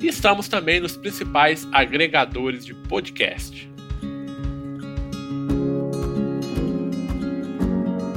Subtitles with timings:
[0.00, 3.75] E estamos também nos principais agregadores de podcast.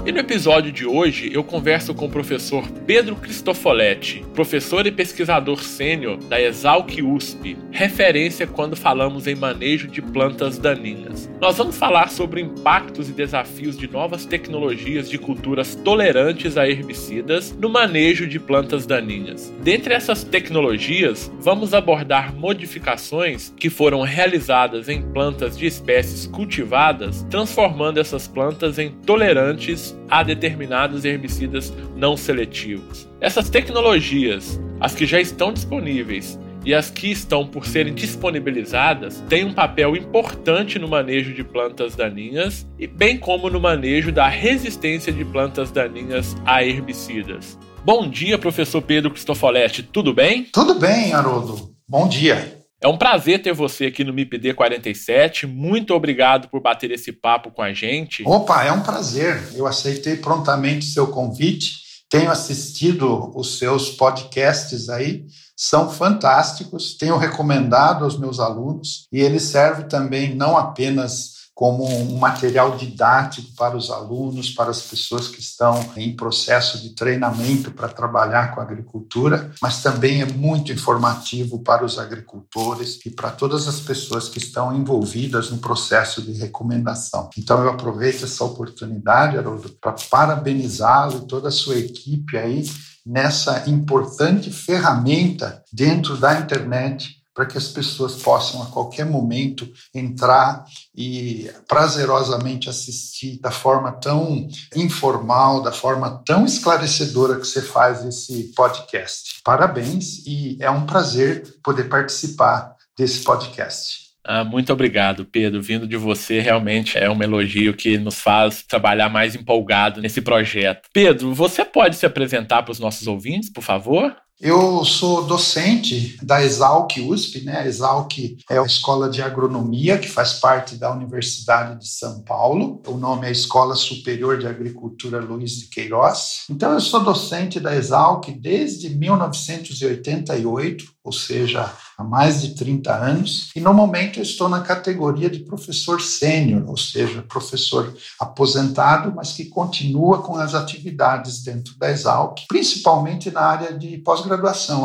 [0.10, 5.62] E no episódio de hoje eu converso com o professor Pedro Cristofoletti, professor e pesquisador
[5.62, 11.30] sênior da Exalc USP, referência quando falamos em manejo de plantas daninhas.
[11.40, 17.56] Nós vamos falar sobre impactos e desafios de novas tecnologias de culturas tolerantes a herbicidas
[17.56, 19.54] no manejo de plantas daninhas.
[19.62, 28.00] Dentre essas tecnologias, vamos abordar modificações que foram realizadas em plantas de espécies cultivadas, transformando
[28.00, 33.08] essas plantas em tolerantes a determinados herbicidas não seletivos.
[33.22, 39.46] Essas tecnologias, as que já estão disponíveis e as que estão por serem disponibilizadas, têm
[39.46, 45.12] um papel importante no manejo de plantas daninhas e bem como no manejo da resistência
[45.12, 47.58] de plantas daninhas a herbicidas.
[47.84, 50.44] Bom dia, professor Pedro Cristofoletti, tudo bem?
[50.52, 51.74] Tudo bem, Haroldo.
[51.88, 52.59] Bom dia.
[52.81, 55.45] É um prazer ter você aqui no MIPD 47.
[55.45, 58.23] Muito obrigado por bater esse papo com a gente.
[58.25, 59.50] Opa, é um prazer.
[59.53, 61.79] Eu aceitei prontamente seu convite.
[62.09, 65.25] Tenho assistido os seus podcasts aí,
[65.56, 66.95] são fantásticos.
[66.95, 73.52] Tenho recomendado aos meus alunos e ele serve também não apenas como um material didático
[73.58, 78.62] para os alunos, para as pessoas que estão em processo de treinamento para trabalhar com
[78.62, 84.38] agricultura, mas também é muito informativo para os agricultores e para todas as pessoas que
[84.38, 87.30] estão envolvidas no processo de recomendação.
[87.38, 92.64] Então eu aproveito essa oportunidade, Haroldo, para parabenizá-lo e toda a sua equipe aí
[93.06, 100.66] nessa importante ferramenta dentro da internet para que as pessoas possam a qualquer momento entrar
[100.94, 104.45] e prazerosamente assistir da forma tão
[104.75, 109.39] informal, da forma tão esclarecedora que você faz esse podcast.
[109.41, 114.09] Parabéns e é um prazer poder participar desse podcast.
[114.21, 115.61] Ah, muito obrigado, Pedro.
[115.61, 120.89] Vindo de você, realmente é um elogio que nos faz trabalhar mais empolgado nesse projeto.
[120.94, 124.13] Pedro, você pode se apresentar para os nossos ouvintes, por favor?
[124.41, 127.57] Eu sou docente da Exalc USP, né?
[127.57, 132.81] A Exalc é a escola de agronomia que faz parte da Universidade de São Paulo.
[132.88, 136.45] O nome é Escola Superior de Agricultura Luiz de Queiroz.
[136.50, 143.50] Então, eu sou docente da Exalc desde 1988, ou seja, há mais de 30 anos,
[143.53, 149.33] e no momento eu estou na categoria de professor sênior, ou seja, professor aposentado, mas
[149.33, 154.28] que continua com as atividades dentro da Exalc, principalmente na área de pós-graduação,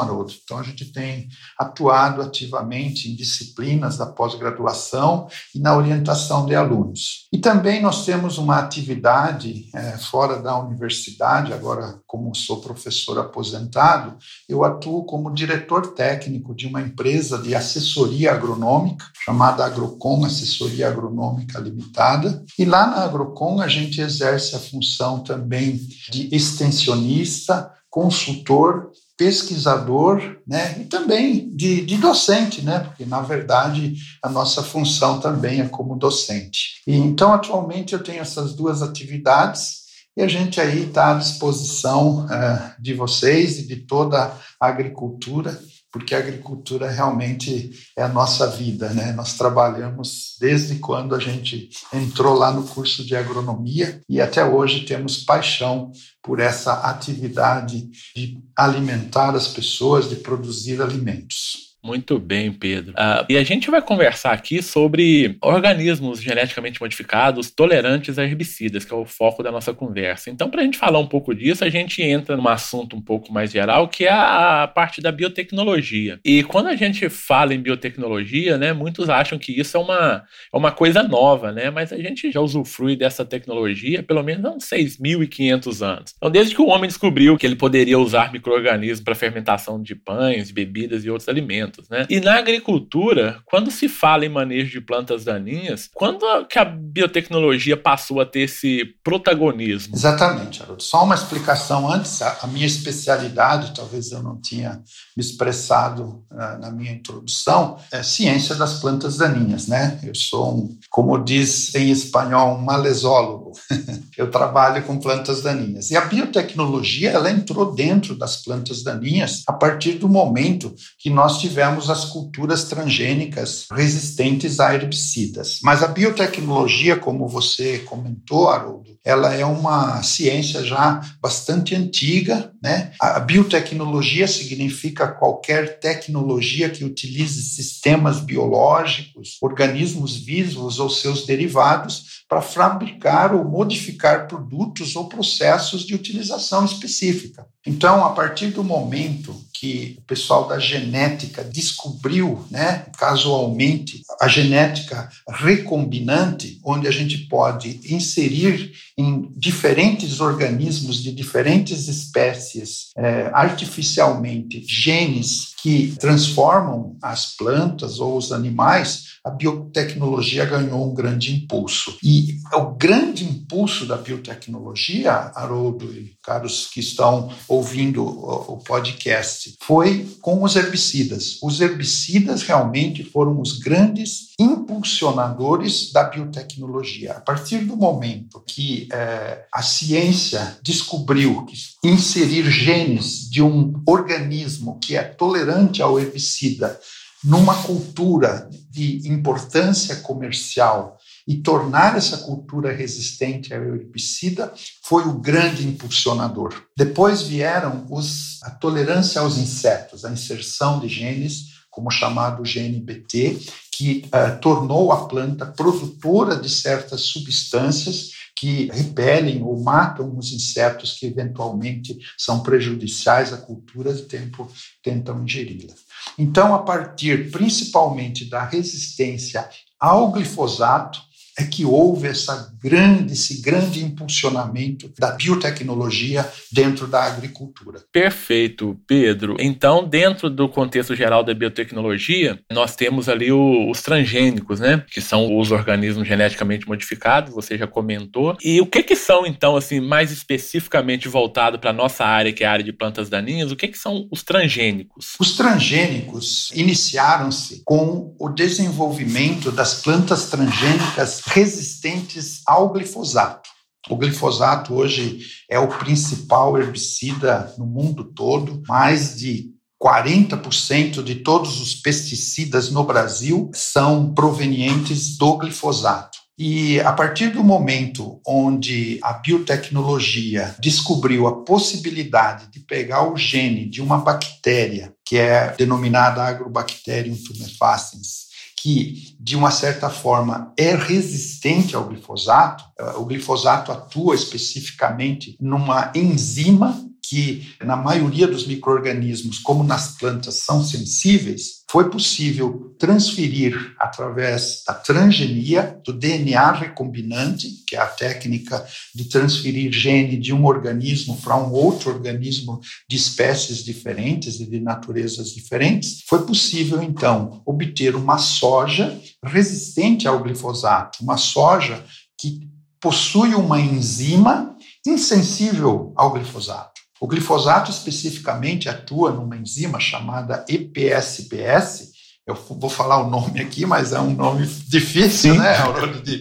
[0.01, 0.33] Haroldo.
[0.43, 1.29] Então, a gente tem
[1.59, 7.29] atuado ativamente em disciplinas da pós-graduação e na orientação de alunos.
[7.33, 14.17] E também nós temos uma atividade é, fora da universidade, agora, como sou professor aposentado,
[14.49, 21.59] eu atuo como diretor técnico de uma empresa de assessoria agronômica, chamada Agrocom Assessoria Agronômica
[21.59, 22.45] Limitada.
[22.59, 25.77] E lá na Agrocom a gente exerce a função também
[26.11, 34.29] de extensionista, consultor pesquisador, né, e também de, de, docente, né, porque na verdade a
[34.29, 36.83] nossa função também é como docente.
[36.87, 39.85] E então atualmente eu tenho essas duas atividades
[40.17, 45.61] e a gente aí está à disposição uh, de vocês e de toda a agricultura
[45.95, 49.13] porque a agricultura realmente é a nossa vida, né?
[49.13, 54.87] Nós trabalhamos desde quando a gente entrou lá no curso de agronomia e até hoje
[54.87, 61.74] temos paixão por essa atividade de alimentar as pessoas, de produzir alimentos.
[61.85, 62.93] Muito bem, Pedro.
[62.93, 68.95] Uh, e a gente vai conversar aqui sobre organismos geneticamente modificados tolerantes a herbicidas, que
[68.95, 70.31] é o foco da nossa conversa.
[70.31, 73.31] Então, para a gente falar um pouco disso, a gente entra num assunto um pouco
[73.31, 76.19] mais geral, que é a parte da biotecnologia.
[76.25, 80.57] E quando a gente fala em biotecnologia, né, muitos acham que isso é uma, é
[80.57, 81.69] uma coisa nova, né?
[81.69, 86.15] Mas a gente já usufrui dessa tecnologia pelo menos há uns 6.500 anos.
[86.17, 90.51] Então, desde que o homem descobriu que ele poderia usar micro-organismos para fermentação de pães,
[90.51, 92.07] bebidas e outros alimentos, né?
[92.09, 97.77] E na agricultura, quando se fala em manejo de plantas daninhas, quando que a biotecnologia
[97.77, 99.95] passou a ter esse protagonismo?
[99.95, 100.83] Exatamente, Haroldo.
[100.83, 104.83] Só uma explicação antes, a minha especialidade, talvez eu não tinha
[105.17, 109.99] me expressado uh, na minha introdução, é ciência das plantas daninhas, né?
[110.03, 113.44] Eu sou um, como diz em espanhol, um malesólogo.
[114.17, 115.91] eu trabalho com plantas daninhas.
[115.91, 121.41] E a biotecnologia, ela entrou dentro das plantas daninhas a partir do momento que nós
[121.41, 125.61] tivemos as culturas transgênicas resistentes a herbicidas.
[125.63, 132.93] Mas a biotecnologia, como você comentou, Haroldo, ela é uma ciência já bastante antiga, né?
[132.99, 142.41] A biotecnologia significa qualquer tecnologia que utilize sistemas biológicos, organismos vivos ou seus derivados para
[142.41, 147.47] fabricar ou modificar produtos ou processos de utilização específica.
[147.67, 155.09] Então, a partir do momento que o pessoal da genética descobriu, né, casualmente, a genética
[155.27, 165.55] recombinante, onde a gente pode inserir em diferentes organismos de diferentes espécies, é, artificialmente, genes
[165.63, 171.97] que transformam as plantas ou os animais, a biotecnologia ganhou um grande impulso.
[172.03, 180.09] E o grande impulso da biotecnologia, Haroldo e caros que estão ouvindo o podcast, foi
[180.21, 181.39] com os herbicidas.
[181.43, 187.13] Os herbicidas realmente foram os grandes impulsionadores da biotecnologia.
[187.13, 194.79] A partir do momento que é, a ciência descobriu que inserir genes de um organismo
[194.81, 196.79] que é tolerante ao herbicida
[197.25, 205.67] numa cultura de importância comercial e tornar essa cultura resistente ao herbicida foi o grande
[205.67, 206.55] impulsionador.
[206.77, 213.39] Depois vieram os, a tolerância aos insetos, a inserção de genes, como chamado gene BT,
[213.73, 220.93] que uh, tornou a planta produtora de certas substâncias que repelem ou matam os insetos
[220.93, 224.51] que eventualmente são prejudiciais à cultura e tempo
[224.83, 225.75] tentam ingeri-la.
[226.19, 229.49] Então, a partir principalmente da resistência
[229.79, 231.01] ao glifosato,
[231.39, 237.81] é que houve essa grande, esse grande impulsionamento da biotecnologia dentro da agricultura.
[237.93, 239.37] Perfeito, Pedro.
[239.41, 244.85] Então, dentro do contexto geral da biotecnologia, nós temos ali o, os transgênicos, né?
[244.91, 248.37] Que são os organismos geneticamente modificados, você já comentou.
[248.43, 252.45] E o que que são, então, assim, mais especificamente voltado para a nossa área, que
[252.45, 255.15] é a área de plantas daninhas, o que que são os transgênicos?
[255.19, 263.49] Os transgênicos iniciaram-se com o desenvolvimento das plantas transgênicas resistentes ao glifosato.
[263.89, 271.61] O glifosato hoje é o principal herbicida no mundo todo, mais de 40% de todos
[271.61, 276.19] os pesticidas no Brasil são provenientes do glifosato.
[276.39, 283.69] E a partir do momento onde a biotecnologia descobriu a possibilidade de pegar o gene
[283.69, 288.34] de uma bactéria, que é denominada Agrobacterium tumefaciens,
[288.65, 295.93] que, de uma certa forma, é resistente ao glifosato, eh, o glifosato atua especificamente numa
[295.95, 296.75] enzima
[297.15, 304.75] que, na maioria dos micro-organismos, como nas plantas, são sensíveis, foi possível transferir, através da
[304.75, 311.37] transgenia, do DNA recombinante, que é a técnica de transferir gene de um organismo para
[311.37, 318.19] um outro organismo de espécies diferentes e de naturezas diferentes, foi possível, então, obter uma
[318.19, 321.81] soja resistente ao glifosato, uma soja
[322.19, 322.41] que
[322.81, 326.74] possui uma enzima insensível ao glifosato.
[327.01, 331.94] O glifosato especificamente atua numa enzima chamada EPSPS,
[332.27, 335.39] eu vou falar o nome aqui, mas é um nome difícil, Sim.
[335.39, 336.03] né, Haroldo?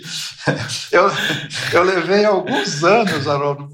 [0.92, 1.10] Eu,
[1.72, 3.70] eu levei alguns anos, Haroldo,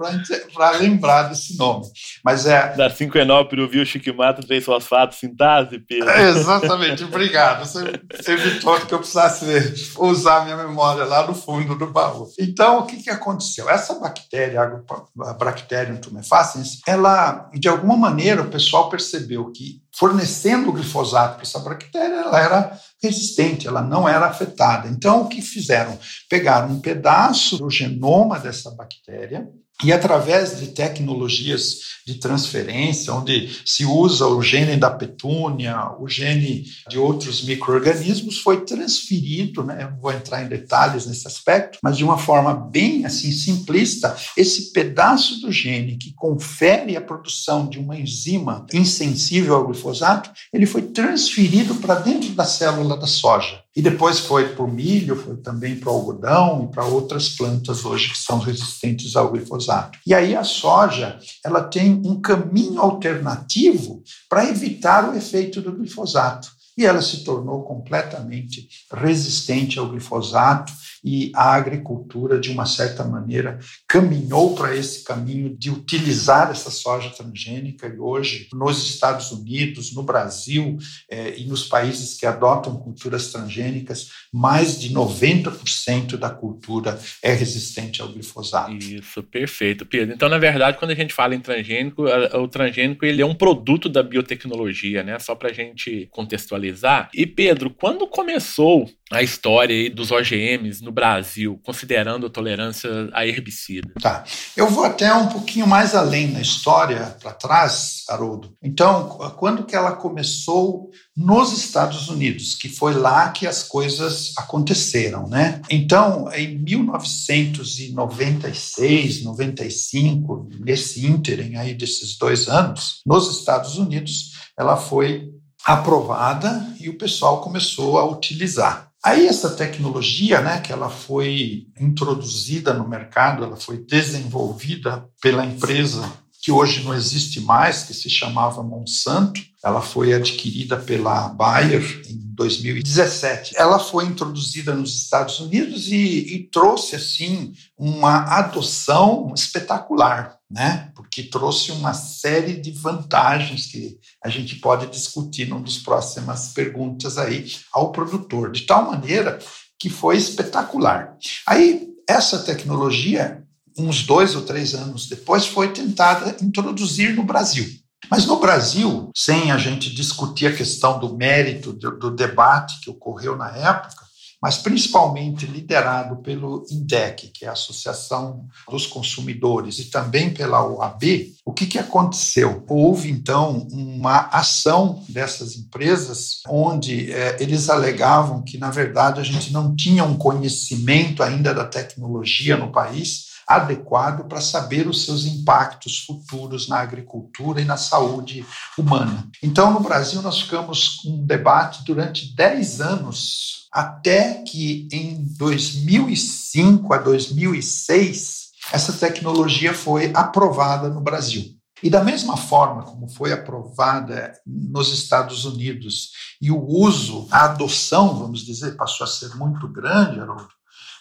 [0.54, 1.88] para lembrar desse nome.
[2.24, 2.76] Mas é.
[2.76, 6.08] Da 5-enol, piruvil, chiquimato, fosfato, sintase, Pedro.
[6.08, 7.66] É, exatamente, obrigado.
[7.66, 12.28] Você evitou que eu precisasse usar minha memória lá no fundo do baú.
[12.40, 13.68] Então, o que, que aconteceu?
[13.68, 20.74] Essa bactéria, a Bacterium tumefaciens, ela, de alguma maneira, o pessoal percebeu que fornecendo o
[20.74, 24.88] glifosato para essa bactéria, ela era resistente, ela não era afetada.
[24.88, 26.00] Então, o que fizeram?
[26.30, 29.50] Pegaram um pedaço do genoma dessa bactéria
[29.84, 36.66] e através de tecnologias de transferência, onde se usa o gene da petúnia, o gene
[36.90, 39.84] de outros micro-organismos, foi transferido, né?
[39.84, 44.16] eu não vou entrar em detalhes nesse aspecto, mas de uma forma bem assim simplista,
[44.36, 50.66] esse pedaço do gene que confere a produção de uma enzima insensível ao glifosato, ele
[50.66, 53.62] foi transferido para dentro da célula da soja.
[53.76, 57.86] E depois foi para o milho, foi também para o algodão e para outras plantas
[57.86, 59.69] hoje que são resistentes ao glifosato.
[60.06, 66.50] E aí a soja, ela tem um caminho alternativo para evitar o efeito do glifosato.
[66.78, 70.72] E ela se tornou completamente resistente ao glifosato
[71.04, 77.10] e a agricultura, de uma certa maneira, caminhou para esse caminho de utilizar essa soja
[77.10, 80.78] transgênica e hoje, nos Estados Unidos, no Brasil
[81.10, 88.02] eh, e nos países que adotam culturas transgênicas, mais de 90% da cultura é resistente
[88.02, 88.74] ao glifosato.
[88.74, 90.16] Isso, perfeito, Pedro.
[90.16, 93.90] Então, na verdade, quando a gente fala em transgênico, o transgênico ele é um produto
[93.90, 95.18] da biotecnologia, né?
[95.20, 97.10] Só para a gente contextualizar.
[97.14, 103.92] E, Pedro, quando começou a história dos OGMs no Brasil, considerando a tolerância a herbicida?
[104.00, 104.24] Tá.
[104.56, 108.56] Eu vou até um pouquinho mais além na história, para trás, Haroldo.
[108.62, 115.28] Então, quando que ela começou nos Estados Unidos, que foi lá que as coisas aconteceram,
[115.28, 115.60] né?
[115.70, 125.30] Então, em 1996, 95, nesse ínterim aí desses dois anos, nos Estados Unidos, ela foi
[125.66, 128.89] aprovada e o pessoal começou a utilizar.
[129.04, 136.12] Aí essa tecnologia, né, que ela foi introduzida no mercado, ela foi desenvolvida pela empresa
[136.42, 139.42] que hoje não existe mais, que se chamava Monsanto.
[139.64, 143.56] Ela foi adquirida pela Bayer em 2017.
[143.58, 150.92] Ela foi introduzida nos Estados Unidos e, e trouxe assim uma adoção espetacular, né?
[150.96, 157.18] Porque trouxe uma série de vantagens que a gente pode discutir numa das próximas perguntas
[157.18, 159.40] aí ao produtor, de tal maneira
[159.80, 161.16] que foi espetacular.
[161.46, 163.44] Aí essa tecnologia
[163.80, 167.66] uns dois ou três anos depois, foi tentada introduzir no Brasil.
[168.10, 172.90] Mas no Brasil, sem a gente discutir a questão do mérito do, do debate que
[172.90, 174.09] ocorreu na época,
[174.42, 181.04] mas principalmente liderado pelo INDEC, que é a Associação dos Consumidores, e também pela OAB,
[181.46, 182.64] o que, que aconteceu?
[182.68, 189.52] Houve, então, uma ação dessas empresas onde é, eles alegavam que, na verdade, a gente
[189.52, 196.06] não tinha um conhecimento ainda da tecnologia no país adequado para saber os seus impactos
[196.06, 198.46] futuros na agricultura e na saúde
[198.78, 199.28] humana.
[199.42, 206.94] Então, no Brasil, nós ficamos com um debate durante 10 anos, até que em 2005
[206.94, 211.44] a 2006, essa tecnologia foi aprovada no Brasil.
[211.82, 216.10] E da mesma forma como foi aprovada nos Estados Unidos
[216.42, 220.50] e o uso, a adoção, vamos dizer, passou a ser muito grande, Haroldo,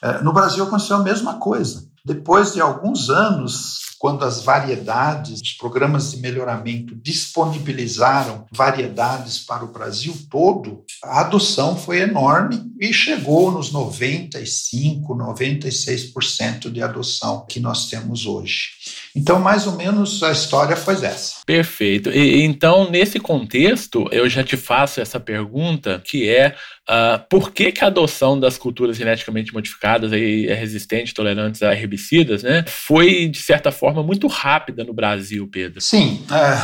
[0.03, 1.89] eh, no Brasil aconteceu a mesma coisa.
[2.05, 9.73] Depois de alguns anos, quando as variedades, os programas de melhoramento disponibilizaram variedades para o
[9.73, 17.89] Brasil todo, a adoção foi enorme e chegou nos 95, 96% de adoção que nós
[17.89, 18.69] temos hoje.
[19.15, 21.41] Então, mais ou menos a história foi essa.
[21.45, 22.11] Perfeito.
[22.11, 26.55] E, então, nesse contexto, eu já te faço essa pergunta, que é
[26.89, 32.43] uh, por que, que a adoção das culturas geneticamente modificadas e resistentes, tolerantes a herbicidas,
[32.43, 35.81] né, foi, de certa forma, muito rápida no Brasil, Pedro?
[35.81, 36.25] Sim.
[36.31, 36.55] É,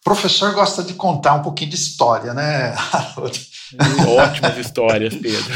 [0.00, 2.74] o professor gosta de contar um pouquinho de história, né,
[4.18, 5.54] Ótimas histórias, Pedro.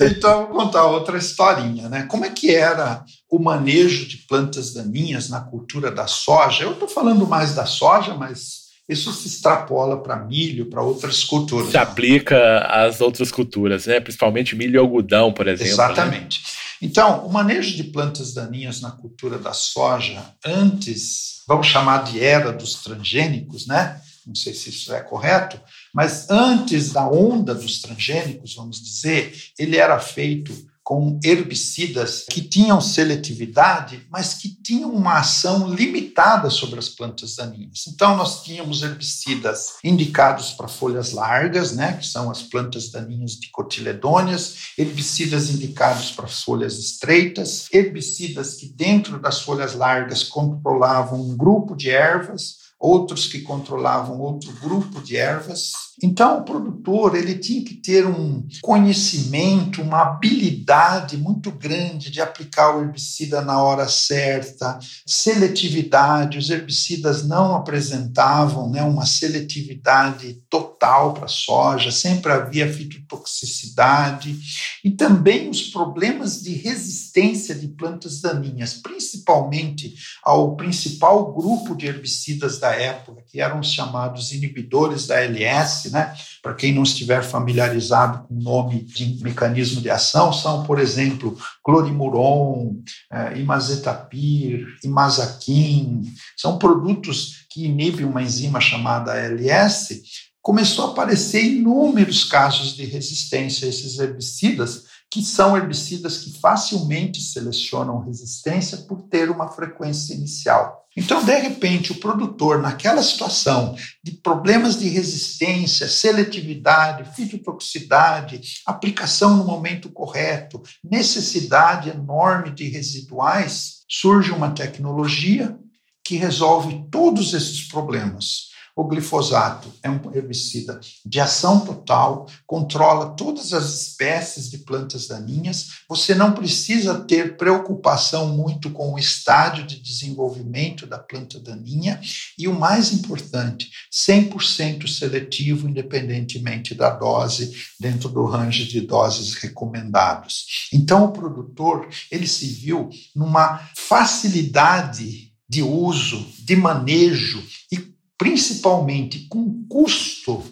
[0.10, 2.02] então, vou contar outra historinha, né?
[2.04, 6.64] Como é que era o manejo de plantas daninhas na cultura da soja?
[6.64, 11.70] Eu estou falando mais da soja, mas isso se extrapola para milho, para outras culturas.
[11.70, 13.98] Se aplica às outras culturas, né?
[13.98, 15.76] principalmente milho e algodão, por exemplo.
[15.76, 15.84] Né?
[15.84, 16.42] Exatamente.
[16.42, 16.48] Né?
[16.82, 22.52] Então, o manejo de plantas daninhas na cultura da soja, antes, vamos chamar de era
[22.52, 24.00] dos transgênicos, né?
[24.26, 25.60] Não sei se isso é correto,
[25.92, 30.52] mas antes da onda dos transgênicos, vamos dizer, ele era feito
[30.84, 37.86] com herbicidas que tinham seletividade, mas que tinham uma ação limitada sobre as plantas daninhas.
[37.88, 44.74] Então, nós tínhamos herbicidas indicados para folhas largas, né, que são as plantas daninhas dicotiledôneas,
[44.76, 51.88] herbicidas indicados para folhas estreitas, herbicidas que dentro das folhas largas controlavam um grupo de
[51.88, 55.72] ervas, outros que controlavam outro grupo de ervas.
[56.02, 62.76] Então, o produtor ele tinha que ter um conhecimento, uma habilidade muito grande de aplicar
[62.76, 66.38] o herbicida na hora certa, seletividade.
[66.38, 74.36] Os herbicidas não apresentavam né, uma seletividade total para a soja, sempre havia fitotoxicidade
[74.84, 82.58] e também os problemas de resistência de plantas daninhas, principalmente ao principal grupo de herbicidas
[82.58, 86.14] da época, que eram os chamados inibidores da LS, né?
[86.42, 91.36] Para quem não estiver familiarizado com o nome de mecanismo de ação, são, por exemplo,
[91.62, 92.76] clorimuron,
[93.12, 96.02] eh, imazetapir, imazaquim,
[96.36, 100.02] são produtos que inibem uma enzima chamada LS.
[100.42, 107.20] Começou a aparecer inúmeros casos de resistência a esses herbicidas, que são herbicidas que facilmente
[107.20, 110.88] selecionam resistência por ter uma frequência inicial.
[110.96, 119.44] Então, de repente, o produtor, naquela situação de problemas de resistência, seletividade, fitotoxicidade, aplicação no
[119.44, 125.56] momento correto, necessidade enorme de residuais, surge uma tecnologia
[126.02, 128.52] que resolve todos esses problemas.
[128.76, 135.68] O glifosato é um herbicida de ação total, controla todas as espécies de plantas daninhas.
[135.88, 142.00] Você não precisa ter preocupação muito com o estádio de desenvolvimento da planta daninha
[142.36, 150.68] e o mais importante, 100% seletivo independentemente da dose dentro do range de doses recomendados.
[150.72, 157.40] Então o produtor, ele se viu numa facilidade de uso, de manejo
[157.70, 157.93] e
[158.24, 160.42] principalmente com custo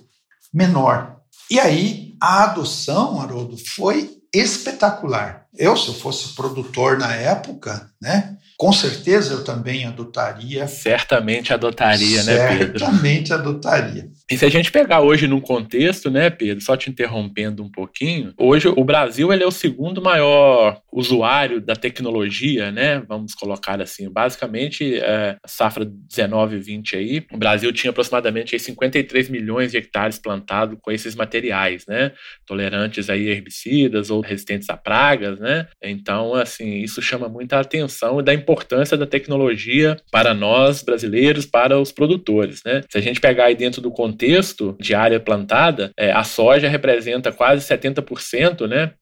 [0.52, 1.16] menor.
[1.50, 5.46] E aí a adoção, Haroldo, foi espetacular.
[5.56, 10.68] Eu, se eu fosse produtor na época, né, com certeza eu também adotaria.
[10.68, 12.78] Certamente adotaria, né, Pedro?
[12.78, 14.10] Certamente adotaria.
[14.32, 18.32] E se a gente pegar hoje num contexto, né, Pedro, só te interrompendo um pouquinho,
[18.38, 24.10] hoje o Brasil ele é o segundo maior usuário da tecnologia, né, vamos colocar assim,
[24.10, 29.76] basicamente é, safra 19 e 20 aí, o Brasil tinha aproximadamente aí, 53 milhões de
[29.76, 32.12] hectares plantados com esses materiais, né,
[32.46, 38.18] tolerantes aí a herbicidas ou resistentes a pragas, né, então assim, isso chama muita atenção
[38.18, 43.20] e da importância da tecnologia para nós brasileiros, para os produtores, né, se a gente
[43.20, 48.68] pegar aí dentro do contexto contexto de área plantada, é, a soja representa quase 70%,
[48.68, 48.92] né?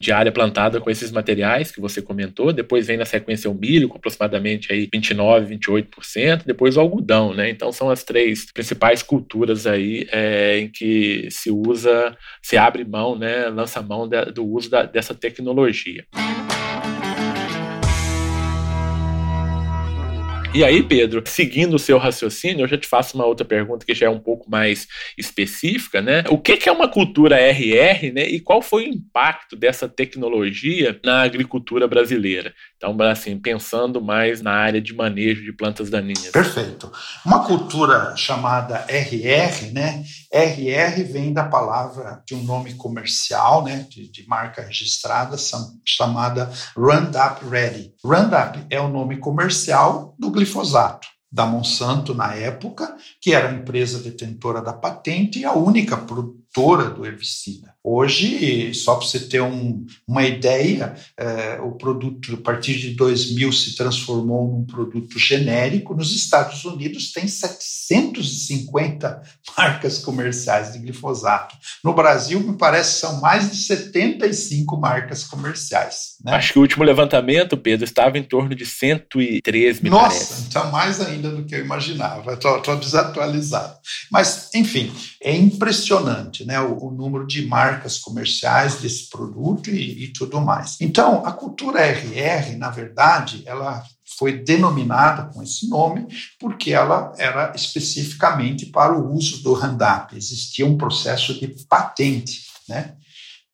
[0.00, 3.88] de área plantada com esses materiais que você comentou, depois vem na sequência o milho,
[3.88, 7.50] com aproximadamente aí 29, 28%, depois o algodão, né?
[7.50, 13.18] Então são as três principais culturas aí é, em que se usa, se abre mão,
[13.18, 16.04] né, lança mão do uso da, dessa tecnologia.
[20.54, 23.94] E aí, Pedro, seguindo o seu raciocínio, eu já te faço uma outra pergunta que
[23.94, 26.24] já é um pouco mais específica, né?
[26.30, 28.22] O que é uma cultura RR, né?
[28.26, 32.54] E qual foi o impacto dessa tecnologia na agricultura brasileira?
[32.76, 36.30] Então, assim, pensando mais na área de manejo de plantas daninhas.
[36.30, 36.90] Perfeito.
[37.26, 40.02] Uma cultura chamada RR, né?
[40.32, 43.86] RR vem da palavra de um nome comercial, né?
[43.90, 45.36] De, de marca registrada,
[45.84, 47.92] chamada Roundup Ready.
[48.02, 53.98] Roundup é o nome comercial do glifosato da Monsanto na época, que era a empresa
[53.98, 55.96] detentora da patente e a única
[56.52, 57.74] produtora do herbicida.
[57.82, 63.52] Hoje, só para você ter um, uma ideia, é, o produto, a partir de 2000,
[63.52, 65.94] se transformou num produto genérico.
[65.94, 69.22] Nos Estados Unidos, tem 750
[69.56, 71.56] marcas comerciais de glifosato.
[71.82, 76.16] No Brasil, me parece, são mais de 75 marcas comerciais.
[76.24, 76.34] Né?
[76.34, 80.48] Acho que o último levantamento, Pedro, estava em torno de 103, me Nossa, parece.
[80.48, 82.34] então mais ainda do que eu imaginava.
[82.34, 83.78] Estou desatualizado.
[84.10, 90.12] Mas, enfim, é impressionante né, o, o número de marcas comerciais desse produto e, e
[90.12, 90.76] tudo mais.
[90.80, 93.82] Então, a cultura RR, na verdade, ela
[94.18, 96.06] foi denominada com esse nome
[96.40, 100.16] porque ela era especificamente para o uso do Roundup.
[100.16, 102.94] Existia um processo de patente, né?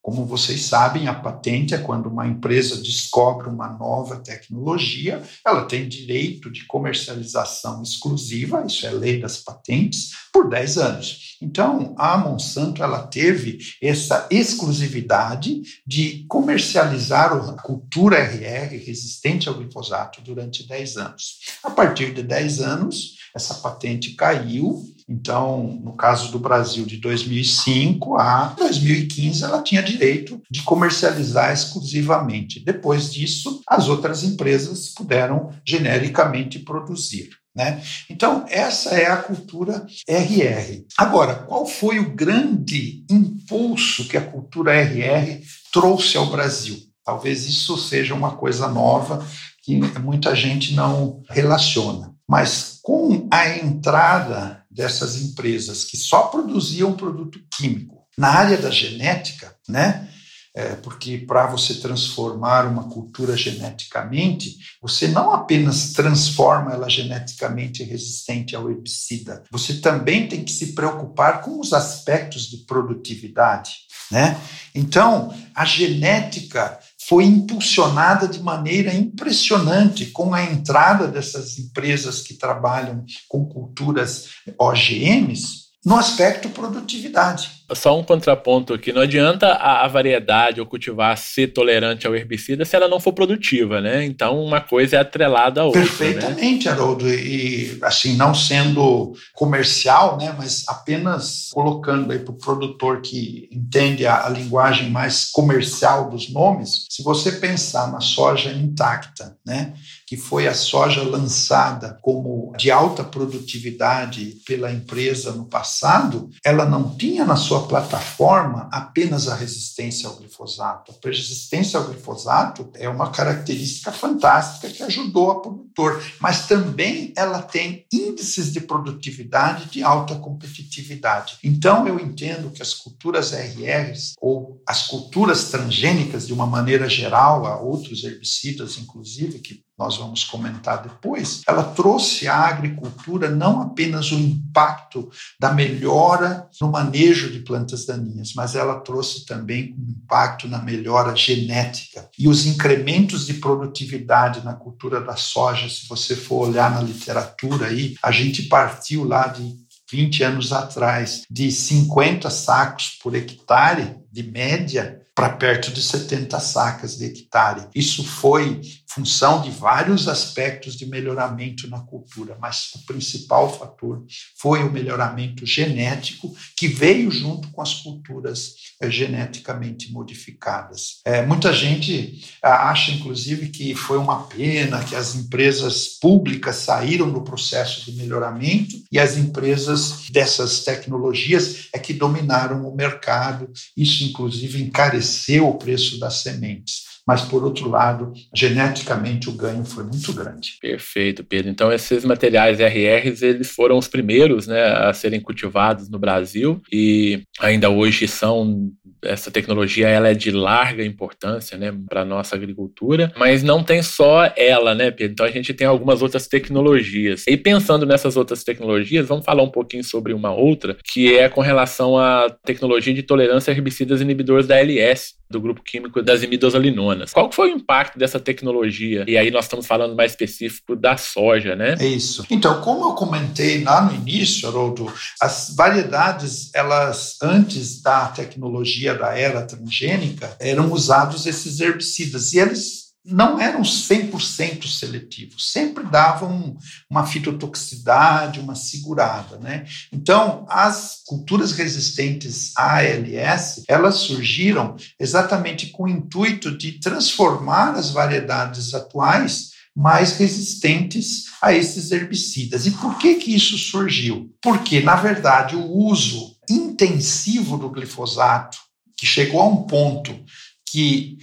[0.05, 5.89] Como vocês sabem, a patente é quando uma empresa descobre uma nova tecnologia, ela tem
[5.89, 11.37] direito de comercialização exclusiva, isso é lei das patentes, por 10 anos.
[11.41, 20.21] Então, a Monsanto ela teve essa exclusividade de comercializar a cultura RR resistente ao glifosato
[20.21, 21.39] durante 10 anos.
[21.63, 28.15] A partir de 10 anos, essa patente caiu Então, no caso do Brasil, de 2005
[28.17, 32.63] a 2015, ela tinha direito de comercializar exclusivamente.
[32.63, 37.29] Depois disso, as outras empresas puderam genericamente produzir.
[37.55, 37.81] Né?
[38.09, 40.85] Então, essa é a cultura RR.
[40.97, 45.41] Agora, qual foi o grande impulso que a cultura RR
[45.71, 46.77] trouxe ao Brasil?
[47.05, 49.25] Talvez isso seja uma coisa nova
[49.63, 52.13] que muita gente não relaciona.
[52.27, 59.55] Mas com a entrada dessas empresas que só produziam produto químico na área da genética,
[59.67, 60.09] né?
[60.57, 68.55] É, porque para você transformar uma cultura geneticamente, você não apenas transforma ela geneticamente resistente
[68.55, 73.71] ao herbicida, você também tem que se preocupar com os aspectos de produtividade.
[74.09, 74.39] Né?
[74.73, 83.05] Então, a genética foi impulsionada de maneira impressionante com a entrada dessas empresas que trabalham
[83.27, 87.51] com culturas OGMs no aspecto produtividade.
[87.73, 92.63] Só um contraponto aqui, não adianta a, a, variedade ou cultivar ser tolerante ao herbicida
[92.63, 94.03] se ela não for produtiva, né?
[94.03, 95.81] Então uma coisa é atrelada à outra.
[95.81, 95.87] Né?
[95.87, 96.71] Perfeitamente, né?
[96.71, 103.49] Haroldo, e assim, não sendo comercial, né, mas apenas colocando aí para o produtor que
[103.51, 109.73] entende a, a linguagem mais comercial dos nomes, se você pensar na soja intacta, né?
[110.15, 116.95] Que foi a soja lançada como de alta produtividade pela empresa no passado, ela não
[116.95, 120.93] tinha na sua plataforma apenas a resistência ao glifosato.
[121.03, 127.41] A resistência ao glifosato é uma característica fantástica que ajudou a produtor, mas também ela
[127.41, 131.37] tem índices de produtividade de alta competitividade.
[131.43, 137.45] Então eu entendo que as culturas RRs ou as culturas transgênicas de uma maneira geral,
[137.45, 144.09] há outros herbicidas inclusive que nós vamos comentar depois, ela trouxe à agricultura não apenas
[144.11, 145.09] o impacto
[145.39, 151.13] da melhora no manejo de plantas daninhas, mas ela trouxe também um impacto na melhora
[151.15, 152.09] genética.
[152.17, 157.67] E os incrementos de produtividade na cultura da soja, se você for olhar na literatura
[157.67, 159.55] aí, a gente partiu lá de
[159.91, 166.97] 20 anos atrás de 50 sacos por hectare de média para perto de 70 sacas
[166.97, 167.67] de hectare.
[167.73, 168.61] Isso foi
[168.95, 174.05] função de vários aspectos de melhoramento na cultura, mas o principal fator
[174.37, 181.01] foi o melhoramento genético que veio junto com as culturas é, geneticamente modificadas.
[181.05, 187.11] É, muita gente ah, acha, inclusive, que foi uma pena que as empresas públicas saíram
[187.11, 193.49] do processo de melhoramento e as empresas dessas tecnologias é que dominaram o mercado.
[193.75, 195.04] Isso, inclusive, encareceu
[195.47, 200.57] o preço das sementes mas por outro lado, geneticamente o ganho foi muito grande.
[200.59, 201.51] Perfeito, Pedro.
[201.51, 207.21] Então esses materiais RRs eles foram os primeiros, né, a serem cultivados no Brasil e
[207.39, 208.71] ainda hoje são
[209.05, 214.31] essa tecnologia ela é de larga importância, né, para nossa agricultura, mas não tem só
[214.35, 215.13] ela, né, Pedro?
[215.13, 217.23] Então a gente tem algumas outras tecnologias.
[217.27, 221.41] E pensando nessas outras tecnologias, vamos falar um pouquinho sobre uma outra, que é com
[221.41, 227.11] relação à tecnologia de tolerância a herbicidas inibidores da LS, do grupo químico das imidazolinonas.
[227.11, 229.03] Qual foi o impacto dessa tecnologia?
[229.07, 231.75] E aí nós estamos falando mais específico da soja, né?
[231.79, 232.25] É isso.
[232.29, 234.91] Então, como eu comentei lá no início, Haroldo,
[235.21, 242.85] as variedades, elas antes da tecnologia da era transgênica, eram usados esses herbicidas e eles
[243.05, 246.57] não eram 100% seletivos, sempre davam
[246.89, 249.65] uma fitotoxicidade, uma segurada, né?
[249.93, 257.91] Então, as culturas resistentes à ALS, elas surgiram exatamente com o intuito de transformar as
[257.91, 262.65] variedades atuais mais resistentes a esses herbicidas.
[262.65, 264.33] E por que que isso surgiu?
[264.41, 268.57] Porque, na verdade, o uso intensivo do glifosato,
[268.97, 270.17] que chegou a um ponto
[270.65, 271.17] que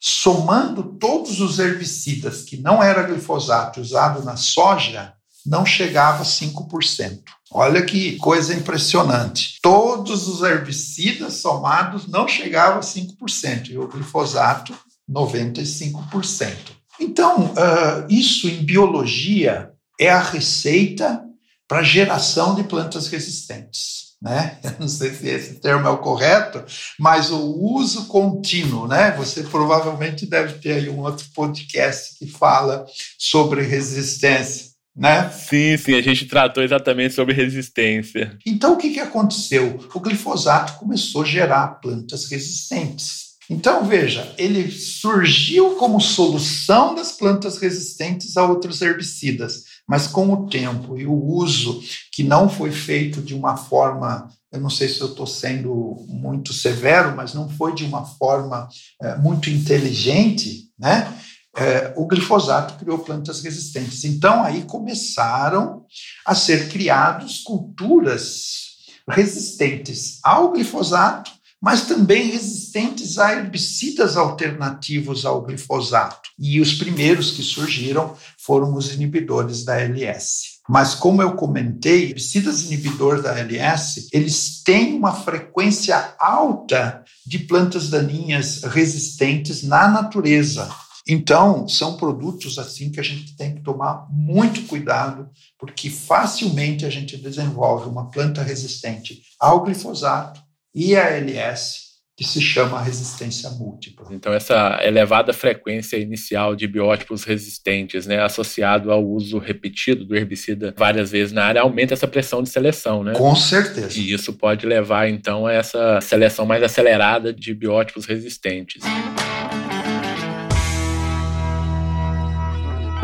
[0.00, 7.22] somando todos os herbicidas que não era glifosato usado na soja, não chegava a 5%.
[7.52, 9.58] Olha que coisa impressionante.
[9.62, 14.74] Todos os herbicidas somados não chegavam a 5%, e o glifosato,
[15.08, 16.54] 95%.
[16.98, 21.22] Então, uh, isso em biologia é a receita
[21.68, 24.58] para geração de plantas resistentes né?
[24.64, 26.64] Eu não sei se esse termo é o correto,
[26.98, 29.12] mas o uso contínuo, né?
[29.12, 32.86] Você provavelmente deve ter aí um outro podcast que fala
[33.18, 34.76] sobre resistência.
[34.96, 35.28] Né?
[35.28, 38.38] Sim, sim, a gente tratou exatamente sobre resistência.
[38.46, 39.78] Então, o que, que aconteceu?
[39.92, 43.26] O glifosato começou a gerar plantas resistentes.
[43.48, 50.48] Então, veja, ele surgiu como solução das plantas resistentes a outros herbicidas, Mas com o
[50.48, 51.80] tempo e o uso
[52.12, 56.52] que não foi feito de uma forma, eu não sei se eu estou sendo muito
[56.52, 58.68] severo, mas não foi de uma forma
[59.00, 61.12] é, muito inteligente, né?
[61.58, 64.04] É, o glifosato criou plantas resistentes.
[64.04, 65.84] Então aí começaram
[66.26, 68.66] a ser criados culturas
[69.08, 76.28] resistentes ao glifosato mas também resistentes a herbicidas alternativos ao glifosato.
[76.38, 80.56] E os primeiros que surgiram foram os inibidores da LS.
[80.68, 87.88] Mas como eu comentei, herbicidas inibidores da LS, eles têm uma frequência alta de plantas
[87.88, 90.68] daninhas resistentes na natureza.
[91.08, 96.90] Então, são produtos assim que a gente tem que tomar muito cuidado, porque facilmente a
[96.90, 100.45] gente desenvolve uma planta resistente ao glifosato
[100.76, 104.08] e a ALS, que se chama resistência múltipla.
[104.10, 110.74] Então, essa elevada frequência inicial de biótipos resistentes, né, associado ao uso repetido do herbicida
[110.76, 113.12] várias vezes na área, aumenta essa pressão de seleção, né?
[113.14, 113.98] Com certeza.
[113.98, 118.82] E isso pode levar, então, a essa seleção mais acelerada de biótipos resistentes.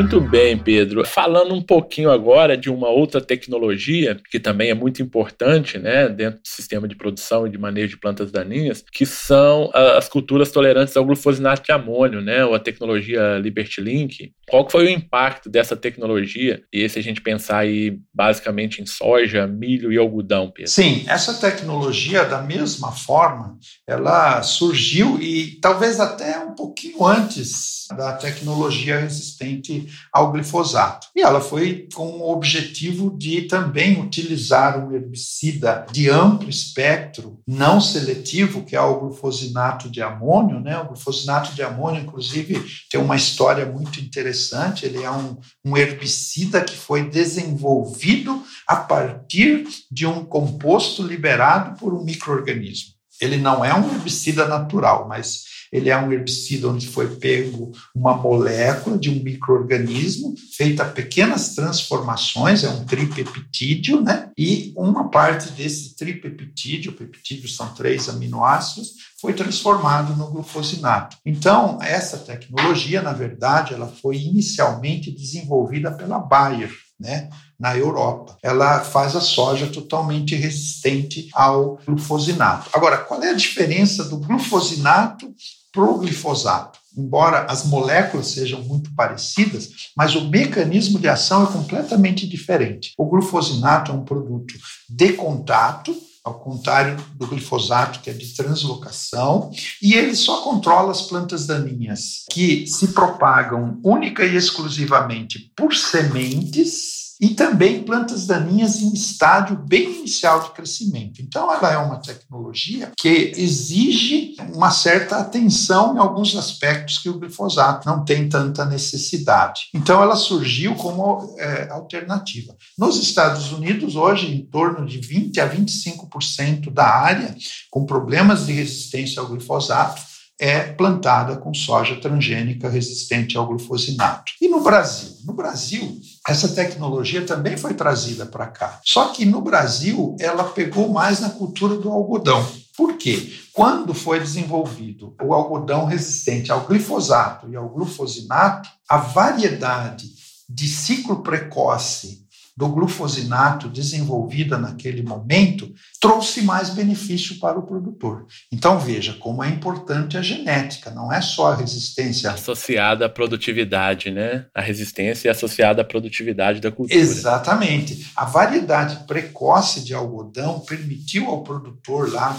[0.03, 1.07] Muito bem, Pedro.
[1.07, 6.41] Falando um pouquinho agora de uma outra tecnologia que também é muito importante, né, dentro
[6.41, 10.97] do sistema de produção e de manejo de plantas daninhas, que são as culturas tolerantes
[10.97, 14.33] ao glufosinato de amônio, né, ou a tecnologia Liberty Link.
[14.49, 16.65] Qual foi o impacto dessa tecnologia?
[16.73, 20.71] E se a gente pensar aí basicamente em soja, milho e algodão, Pedro?
[20.71, 28.15] Sim, essa tecnologia da mesma forma, ela surgiu e talvez até um pouquinho antes da
[28.15, 31.09] tecnologia resistente ao glifosato.
[31.15, 37.81] E ela foi com o objetivo de também utilizar um herbicida de amplo espectro, não
[37.81, 40.61] seletivo, que é o glufosinato de amônio.
[40.61, 40.79] Né?
[40.79, 44.87] O glufosinato de amônio, inclusive, tem uma história muito interessante.
[44.87, 51.95] Ele é um, um herbicida que foi desenvolvido a partir de um composto liberado por
[51.95, 52.93] um microorganismo.
[53.21, 58.15] Ele não é um herbicida natural, mas ele é um herbicida onde foi pego uma
[58.15, 64.31] molécula de um microorganismo, feita pequenas transformações, é um tripeptídeo, né?
[64.37, 71.17] E uma parte desse tripeptídeo, peptídeos são três aminoácidos, foi transformado no glufosinato.
[71.25, 78.37] Então, essa tecnologia, na verdade, ela foi inicialmente desenvolvida pela Bayer, né, na Europa.
[78.43, 82.69] Ela faz a soja totalmente resistente ao glufosinato.
[82.73, 85.33] Agora, qual é a diferença do glufosinato
[85.73, 86.79] para o glifosato.
[86.97, 92.93] Embora as moléculas sejam muito parecidas, mas o mecanismo de ação é completamente diferente.
[92.99, 94.55] O glufosinato é um produto
[94.89, 101.03] de contato, ao contrário do glifosato, que é de translocação, e ele só controla as
[101.03, 108.93] plantas daninhas que se propagam única e exclusivamente por sementes e também plantas daninhas em
[108.93, 111.23] estágio bem inicial de crescimento.
[111.23, 117.21] Então, ela é uma tecnologia que exige uma certa atenção em alguns aspectos que o
[117.21, 119.69] glifosato não tem tanta necessidade.
[119.73, 122.57] Então, ela surgiu como é, alternativa.
[122.77, 127.37] Nos Estados Unidos, hoje, em torno de 20 a 25% da área
[127.71, 130.03] com problemas de resistência ao glifosato
[130.41, 134.33] é plantada com soja transgênica resistente ao glufosinato.
[134.41, 135.19] E no Brasil?
[135.25, 138.81] No Brasil, essa tecnologia também foi trazida para cá.
[138.85, 142.47] Só que no Brasil, ela pegou mais na cultura do algodão.
[142.77, 143.33] Por quê?
[143.53, 150.11] Quando foi desenvolvido o algodão resistente ao glifosato e ao glufosinato, a variedade
[150.49, 152.22] de ciclo precoce
[152.57, 158.27] do glufosinato desenvolvida naquele momento trouxe mais benefício para o produtor.
[158.53, 164.11] Então veja como é importante a genética, não é só a resistência associada à produtividade,
[164.11, 164.47] né?
[164.55, 166.99] A resistência é associada à produtividade da cultura.
[166.99, 168.07] Exatamente.
[168.15, 172.39] A variedade precoce de algodão permitiu ao produtor lá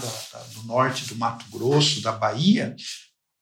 [0.54, 2.76] do norte do Mato Grosso, da Bahia,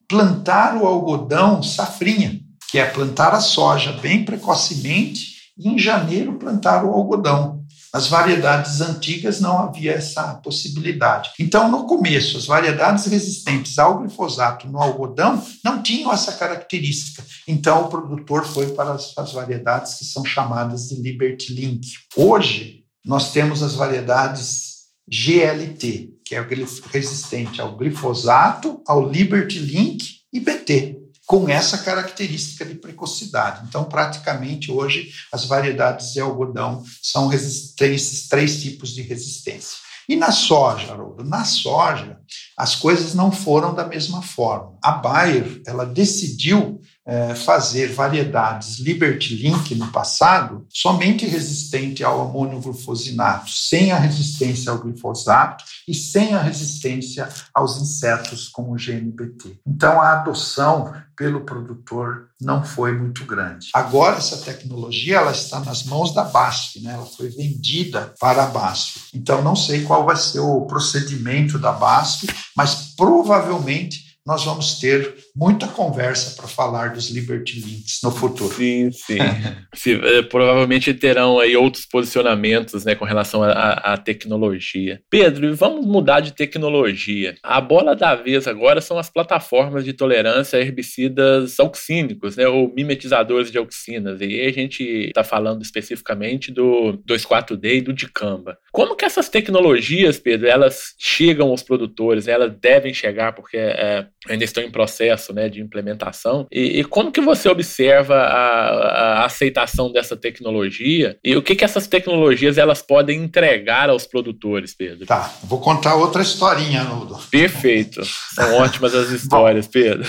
[0.08, 5.31] plantar o algodão safrinha, que é plantar a soja bem precocemente
[5.62, 7.62] e em janeiro plantaram o algodão.
[7.94, 11.32] As variedades antigas não havia essa possibilidade.
[11.40, 17.24] Então, no começo, as variedades resistentes ao glifosato no algodão não tinham essa característica.
[17.48, 21.86] Então, o produtor foi para as, as variedades que são chamadas de Liberty Link.
[22.16, 24.72] Hoje, nós temos as variedades
[25.08, 26.48] GLT, que é
[26.92, 31.01] resistente ao glifosato, ao Liberty Link e BT
[31.32, 33.66] com essa característica de precocidade.
[33.66, 37.30] Então, praticamente hoje, as variedades de algodão são
[37.78, 39.78] têm esses três tipos de resistência.
[40.10, 41.24] E na soja, Haroldo?
[41.24, 42.20] Na soja,
[42.62, 44.78] as coisas não foram da mesma forma.
[44.84, 52.62] A Bayer ela decidiu é, fazer variedades Liberty Link no passado somente resistente ao amônio
[52.62, 59.60] glufosinato, sem a resistência ao glifosato e sem a resistência aos insetos como o GNPT.
[59.66, 63.70] Então a adoção pelo produtor não foi muito grande.
[63.74, 66.94] Agora essa tecnologia ela está nas mãos da BASF, né?
[66.94, 69.10] ela foi vendida para a BASF.
[69.14, 75.16] Então não sei qual vai ser o procedimento da BASF, mas provavelmente nós vamos ter
[75.36, 78.54] muita conversa para falar dos Liberty Links no futuro.
[78.54, 79.18] Sim, sim.
[79.74, 85.02] sim eh, provavelmente terão aí outros posicionamentos né, com relação à tecnologia.
[85.10, 87.36] Pedro, vamos mudar de tecnologia.
[87.44, 92.74] A bola da vez agora são as plataformas de tolerância a herbicidas auxínicos, né, ou
[92.74, 94.20] mimetizadores de auxinas.
[94.22, 98.58] E aí a gente está falando especificamente do 2,4-D e do dicamba.
[98.72, 102.28] Como que essas tecnologias, Pedro, elas chegam aos produtores?
[102.28, 106.48] Elas devem chegar porque é, ainda estão em processo né, de implementação.
[106.52, 111.64] E, e como que você observa a, a, aceitação dessa tecnologia e o que, que
[111.64, 115.06] essas tecnologias elas podem entregar aos produtores, Pedro?
[115.06, 117.18] Tá, vou contar outra historinha, Nudo.
[117.30, 118.02] Perfeito.
[118.34, 120.08] São ótimas as histórias, Pedro.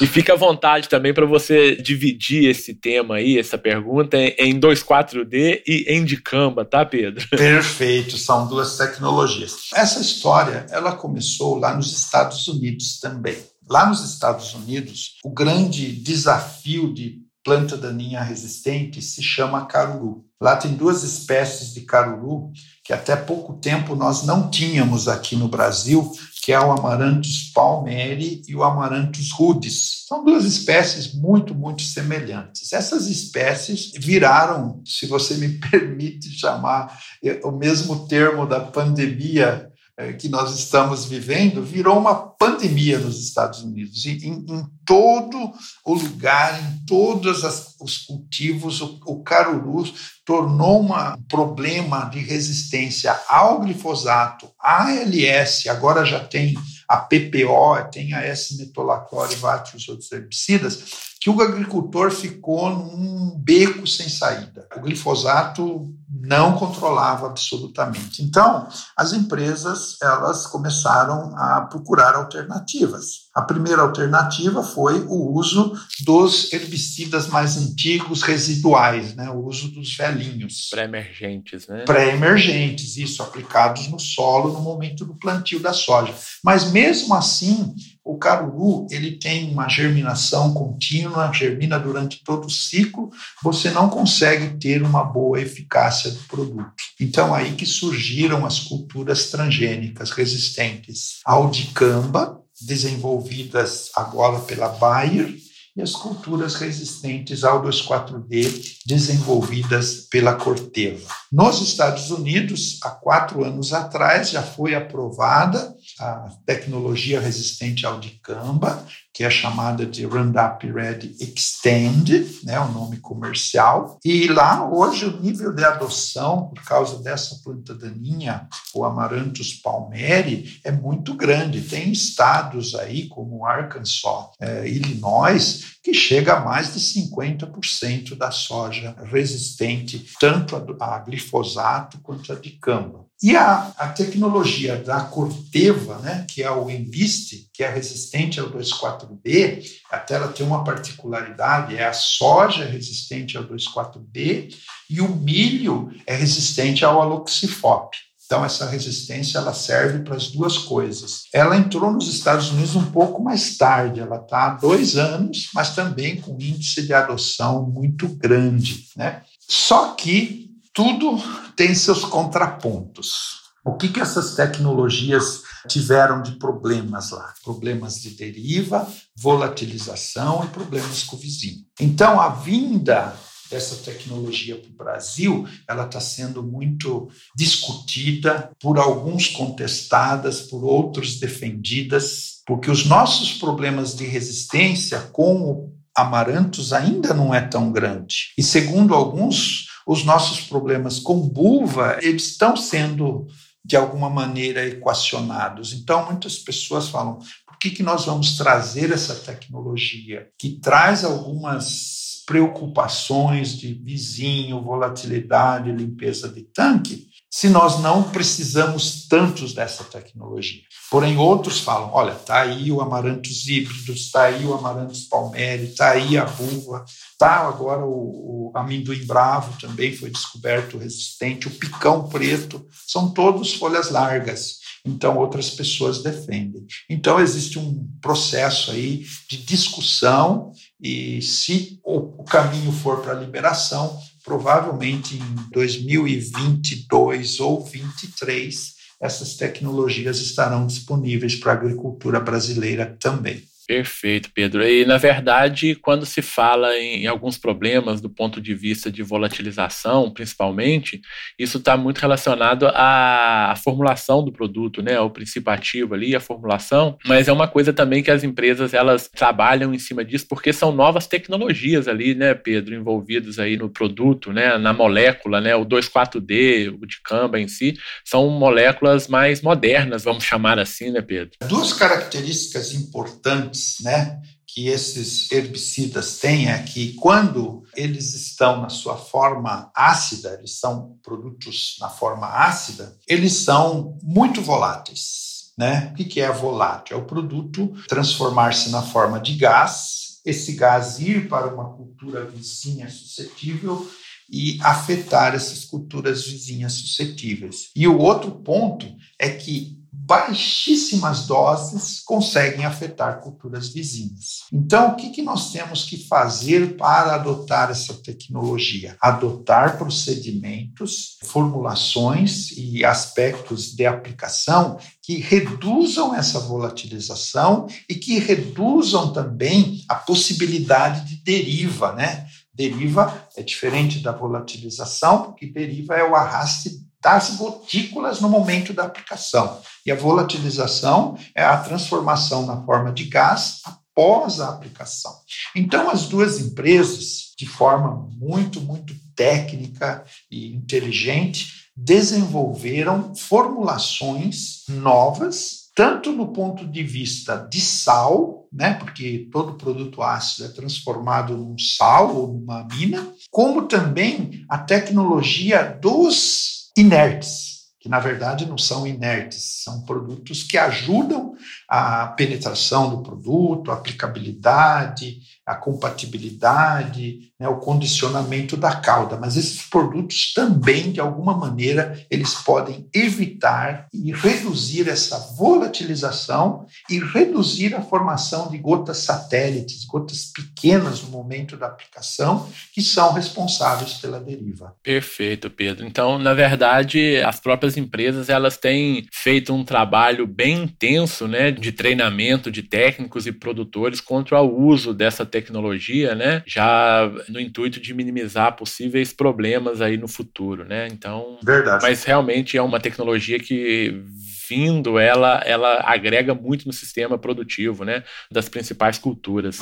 [0.00, 5.62] e fica à vontade também para você dividir esse tema aí, essa pergunta, em 2,4D
[5.66, 7.26] e em dicamba, tá, Pedro?
[7.28, 9.70] Perfeito, são duas tecnologias.
[9.74, 13.36] Essa história, ela começou lá nos Estados Unidos também.
[13.68, 20.24] Lá nos Estados Unidos, o grande desafio de planta daninha resistente se chama caruru.
[20.40, 22.50] Lá tem duas espécies de caruru
[22.84, 28.42] que até pouco tempo nós não tínhamos aqui no Brasil, que é o Amaranthus palmeri
[28.48, 30.04] e o Amaranthus rudis.
[30.08, 32.72] São duas espécies muito, muito semelhantes.
[32.72, 40.12] Essas espécies viraram, se você me permite chamar eh, o mesmo termo da pandemia é,
[40.12, 42.14] que nós estamos vivendo virou uma
[42.62, 44.06] pandemia nos Estados Unidos.
[44.06, 45.52] Em, em todo
[45.84, 49.84] o lugar, em todos as, os cultivos, o, o caruru
[50.24, 56.54] tornou uma, um problema de resistência ao glifosato, ALS, agora já tem
[56.88, 63.86] a PPO, tem a S-metolaclor e vários outros herbicidas, que o agricultor ficou num beco
[63.86, 64.66] sem saída.
[64.76, 65.88] O glifosato
[66.20, 68.24] não controlava absolutamente.
[68.24, 73.22] Então, as empresas elas começaram a procurar alternativas.
[73.32, 75.72] A primeira alternativa foi o uso
[76.04, 79.30] dos herbicidas mais antigos residuais, né?
[79.30, 80.68] o uso dos velhinhos.
[80.70, 81.84] Pré-emergentes, né?
[81.84, 86.12] Pré-emergentes, isso, aplicados no solo no momento do plantio da soja.
[86.44, 93.10] Mas mesmo assim, o caruru ele tem uma germinação contínua, germina durante todo o ciclo,
[93.42, 96.72] você não consegue ter uma boa eficácia do produto.
[97.00, 105.34] Então aí que surgiram as culturas transgênicas resistentes ao dicamba, desenvolvidas agora pela Bayer,
[105.74, 111.08] e as culturas resistentes ao 2,4-D desenvolvidas pela Corteva.
[111.30, 118.84] Nos Estados Unidos, há quatro anos atrás, já foi aprovada a tecnologia resistente ao dicamba,
[119.14, 123.98] que é chamada de Roundup Ready Extend, né, o nome comercial.
[124.04, 130.58] E lá, hoje, o nível de adoção, por causa dessa planta daninha, o Amaranthus palmeri,
[130.64, 131.60] é muito grande.
[131.60, 138.96] Tem estados aí, como Arkansas, é, Illinois, que chega a mais de 50% da soja
[139.04, 143.06] resistente, tanto a, a glifosato quanto a dicamba.
[143.22, 148.50] E a, a tecnologia da Corteva, né, que é o Enlist, que é resistente ao
[148.50, 154.48] 2,4-B, até ela tem uma particularidade, é a soja resistente ao 2,4-B
[154.90, 157.96] e o milho é resistente ao aloxifop.
[158.26, 161.24] Então, essa resistência ela serve para as duas coisas.
[161.32, 165.74] Ela entrou nos Estados Unidos um pouco mais tarde, ela está há dois anos, mas
[165.74, 168.86] também com índice de adoção muito grande.
[168.96, 169.22] Né?
[169.38, 171.22] Só que tudo
[171.56, 173.42] tem seus contrapontos.
[173.64, 177.32] O que, que essas tecnologias tiveram de problemas lá?
[177.44, 181.64] Problemas de deriva, volatilização e problemas com o vizinho.
[181.78, 183.14] Então, a vinda
[183.48, 191.20] dessa tecnologia para o Brasil, ela está sendo muito discutida, por alguns contestadas, por outros
[191.20, 198.32] defendidas, porque os nossos problemas de resistência com o amarantos ainda não é tão grande.
[198.36, 203.26] E segundo alguns, os nossos problemas com buva, eles estão sendo
[203.64, 205.72] de alguma maneira equacionados.
[205.72, 212.22] Então, muitas pessoas falam: por que, que nós vamos trazer essa tecnologia que traz algumas
[212.26, 220.60] preocupações de vizinho, volatilidade, limpeza de tanque, se nós não precisamos tantos dessa tecnologia.
[220.90, 225.92] Porém, outros falam: olha, está aí o amarantos híbridos, está aí o amarantos palmeri, está
[225.92, 232.06] aí a buva, está agora o, o, amendoim bravo também foi descoberto resistente, o picão
[232.06, 234.60] preto, são todos folhas largas.
[234.84, 236.66] Então, outras pessoas defendem.
[236.90, 243.96] Então, existe um processo aí de discussão, e se o caminho for para a liberação,
[244.24, 253.42] provavelmente em 2022 ou 2023, essas tecnologias estarão disponíveis para a agricultura brasileira também.
[253.66, 254.66] Perfeito, Pedro.
[254.66, 260.10] E, na verdade, quando se fala em, alguns problemas do ponto de vista de volatilização,
[260.10, 261.00] principalmente,
[261.38, 264.98] isso está muito relacionado à, à, formulação do produto, né?
[265.00, 269.08] O princípio ativo ali, a formulação, mas é uma coisa também que as empresas elas
[269.08, 274.32] trabalham em cima disso porque são novas tecnologias ali, né, Pedro, envolvidos aí no produto,
[274.32, 280.24] né, na molécula, né, o 2,4-D, o dicamba em si, são moléculas mais modernas, vamos
[280.24, 281.32] chamar assim, né, Pedro?
[281.48, 288.96] Duas características importantes né, que esses herbicidas têm é que quando eles estão na sua
[288.96, 295.52] forma ácida, eles são produtos na forma ácida, eles são muito voláteis.
[295.56, 295.92] Né?
[295.92, 296.96] O que é volátil?
[296.96, 302.88] É o produto transformar-se na forma de gás, esse gás ir para uma cultura vizinha
[302.88, 303.86] suscetível
[304.30, 307.70] e afetar essas culturas vizinhas suscetíveis.
[307.76, 308.86] E o outro ponto
[309.18, 314.42] é que baixíssimas doses conseguem afetar culturas vizinhas.
[314.52, 318.96] Então, o que, que nós temos que fazer para adotar essa tecnologia?
[319.00, 329.84] Adotar procedimentos, formulações e aspectos de aplicação que reduzam essa volatilização e que reduzam também
[329.88, 332.26] a possibilidade de deriva, né?
[332.52, 338.84] Deriva é diferente da volatilização, porque deriva é o arraste das gotículas no momento da
[338.84, 339.60] aplicação.
[339.84, 345.12] E a volatilização é a transformação na forma de gás após a aplicação.
[345.54, 356.12] Então, as duas empresas, de forma muito, muito técnica e inteligente, desenvolveram formulações novas, tanto
[356.12, 362.14] no ponto de vista de sal, né, porque todo produto ácido é transformado num sal
[362.14, 369.62] ou numa amina, como também a tecnologia dos inertes, que na verdade não são inertes,
[369.64, 371.34] são produtos que ajudam
[371.68, 379.16] a penetração do produto, a aplicabilidade, a compatibilidade, né, o condicionamento da cauda.
[379.16, 387.00] Mas esses produtos também, de alguma maneira, eles podem evitar e reduzir essa volatilização e
[387.00, 393.94] reduzir a formação de gotas satélites, gotas pequenas no momento da aplicação, que são responsáveis
[393.94, 394.76] pela deriva.
[394.82, 395.84] Perfeito, Pedro.
[395.84, 401.72] Então, na verdade, as próprias empresas elas têm feito um trabalho bem intenso, né, de
[401.72, 407.94] treinamento de técnicos e produtores contra o uso dessa tecnologia, né, já no intuito de
[407.94, 410.86] minimizar possíveis problemas aí no futuro, né?
[410.92, 411.82] Então, verdade.
[411.82, 414.02] Mas realmente é uma tecnologia que
[414.48, 419.60] vindo, ela ela agrega muito no sistema produtivo, né, das principais culturas.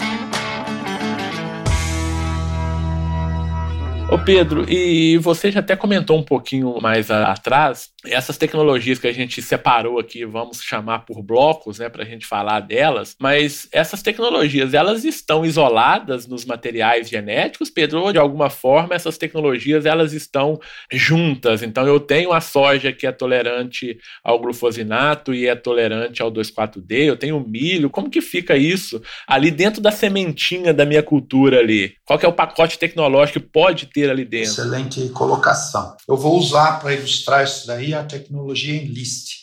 [4.10, 9.12] Ô Pedro, e você já até comentou um pouquinho mais atrás, essas tecnologias que a
[9.12, 14.02] gente separou aqui, vamos chamar por blocos, né, para a gente falar delas, mas essas
[14.02, 20.12] tecnologias, elas estão isoladas nos materiais genéticos, Pedro, ou de alguma forma essas tecnologias, elas
[20.12, 26.22] estão juntas, então eu tenho a soja que é tolerante ao glufosinato e é tolerante
[26.22, 30.84] ao 2,4-D, eu tenho o milho, como que fica isso ali dentro da sementinha da
[30.84, 31.94] minha cultura ali?
[32.04, 34.50] Qual que é o pacote tecnológico que pode ter ali dentro.
[34.50, 35.96] Excelente colocação.
[36.08, 39.40] Eu vou usar para ilustrar isso daí a tecnologia Enlist,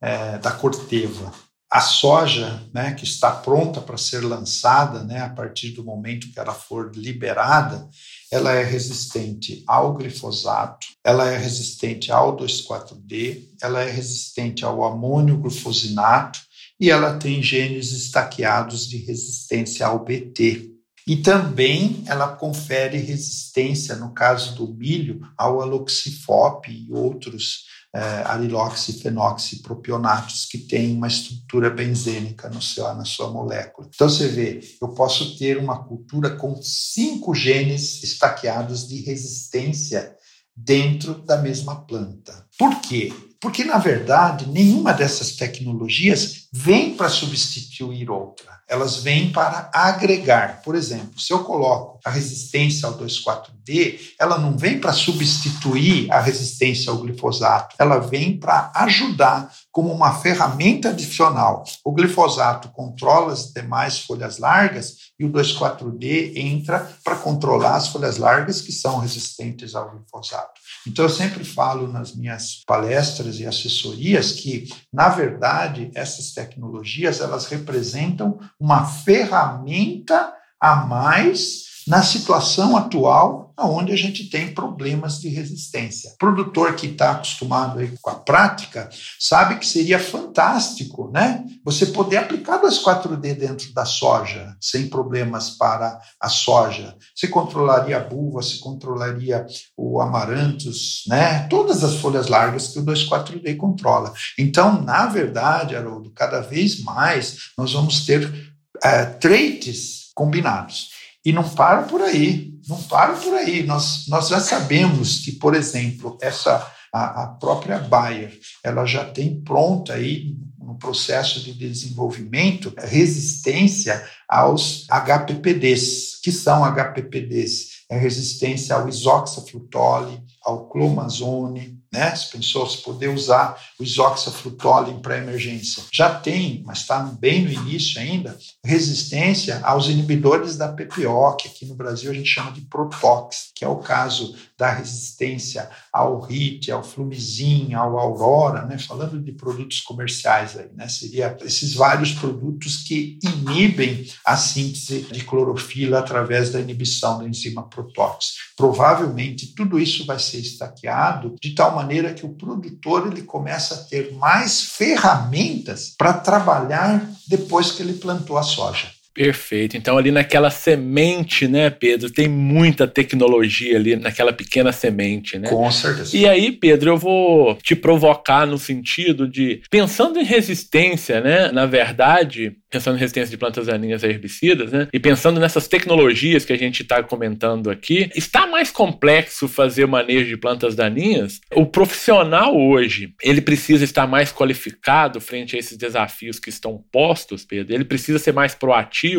[0.00, 1.32] é, da Corteva.
[1.72, 6.40] A soja, né, que está pronta para ser lançada, né, a partir do momento que
[6.40, 7.88] ela for liberada,
[8.30, 15.38] ela é resistente ao glifosato, ela é resistente ao 2,4-D, ela é resistente ao amônio
[15.38, 16.40] glufosinato
[16.80, 20.70] e ela tem genes estaqueados de resistência ao BT,
[21.06, 27.64] e também ela confere resistência, no caso do milho, ao aloxifop e outros
[27.94, 33.88] é, ariloxifenoxipropionatos que têm uma estrutura benzênica no seu, na sua molécula.
[33.92, 40.16] Então você vê, eu posso ter uma cultura com cinco genes estaqueados de resistência
[40.54, 42.46] dentro da mesma planta.
[42.58, 43.12] Por quê?
[43.40, 48.60] Porque, na verdade, nenhuma dessas tecnologias vem para substituir outra.
[48.68, 50.60] Elas vêm para agregar.
[50.62, 56.20] Por exemplo, se eu coloco a resistência ao 2,4-D, ela não vem para substituir a
[56.20, 57.76] resistência ao glifosato.
[57.78, 61.64] Ela vem para ajudar como uma ferramenta adicional.
[61.84, 68.18] O glifosato controla as demais folhas largas e o 2,4-D entra para controlar as folhas
[68.18, 70.60] largas que são resistentes ao glifosato.
[70.86, 77.46] Então, eu sempre falo nas minhas palestras e assessorias que, na verdade, essas tecnologias elas
[77.46, 86.12] representam uma ferramenta a mais na situação atual, onde a gente tem problemas de resistência.
[86.14, 88.88] O produtor que está acostumado aí com a prática
[89.18, 91.44] sabe que seria fantástico, né?
[91.64, 96.96] Você poder aplicar 2,4-D dentro da soja sem problemas para a soja.
[97.14, 99.46] Você controlaria a buva, você controlaria
[99.76, 101.46] o amaranthus, né?
[101.48, 104.12] Todas as folhas largas que o 2,4-D controla.
[104.38, 110.90] Então, na verdade, Haroldo, cada vez mais nós vamos ter é, traits combinados.
[111.24, 113.62] E não para por aí, não para por aí.
[113.62, 119.40] Nós, nós já sabemos que, por exemplo, essa a, a própria Bayer, ela já tem
[119.40, 126.20] pronta aí no processo de desenvolvimento resistência aos HPPDs.
[126.22, 127.80] que são HPPDs?
[127.88, 132.14] É resistência ao isoxaflutole, ao clomazone, né?
[132.14, 135.82] Se pensou se poder usar o isoxaflutole em pré-emergência.
[135.92, 141.66] Já tem, mas está bem no início ainda, resistência aos inibidores da PPO, que aqui
[141.66, 146.70] no Brasil a gente chama de Protox, que é o caso da resistência ao RIT,
[146.70, 148.76] ao Flumizin, ao Aurora, né?
[148.78, 150.86] Falando de produtos comerciais aí, né?
[150.86, 157.66] Seria esses vários produtos que inibem a síntese de clorofila através da inibição da enzima
[157.70, 158.34] Protox.
[158.54, 163.84] Provavelmente tudo isso vai ser estaqueado de tal maneira que o produtor ele começa a
[163.84, 168.99] ter mais ferramentas para trabalhar depois que ele plantou a soja.
[169.20, 169.76] Perfeito.
[169.76, 175.46] Então, ali naquela semente, né, Pedro, tem muita tecnologia ali naquela pequena semente, né?
[175.46, 176.16] Com certeza.
[176.16, 181.66] E aí, Pedro, eu vou te provocar no sentido de, pensando em resistência, né, na
[181.66, 184.88] verdade, pensando em resistência de plantas daninhas a herbicidas, né?
[184.90, 190.28] E pensando nessas tecnologias que a gente está comentando aqui, está mais complexo fazer manejo
[190.28, 191.40] de plantas daninhas?
[191.54, 197.44] O profissional hoje, ele precisa estar mais qualificado frente a esses desafios que estão postos,
[197.44, 197.74] Pedro?
[197.74, 199.09] Ele precisa ser mais proativo?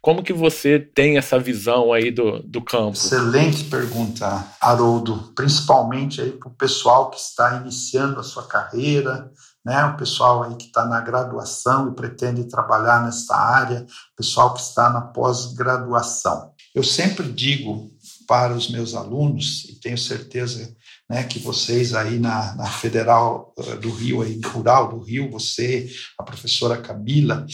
[0.00, 2.96] Como que você tem essa visão aí do, do campo?
[2.96, 5.32] Excelente pergunta, Haroldo.
[5.34, 9.30] Principalmente aí para o pessoal que está iniciando a sua carreira,
[9.64, 9.84] né?
[9.84, 13.82] O pessoal aí que está na graduação e pretende trabalhar nessa área,
[14.12, 16.52] o pessoal que está na pós-graduação.
[16.74, 17.90] Eu sempre digo
[18.26, 20.74] para os meus alunos, e tenho certeza
[21.08, 25.90] né, que vocês aí na, na Federal eh, do Rio, aí, Rural do Rio, você,
[26.18, 27.46] a professora Camila,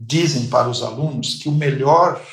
[0.00, 2.24] dizem para os alunos que o melhor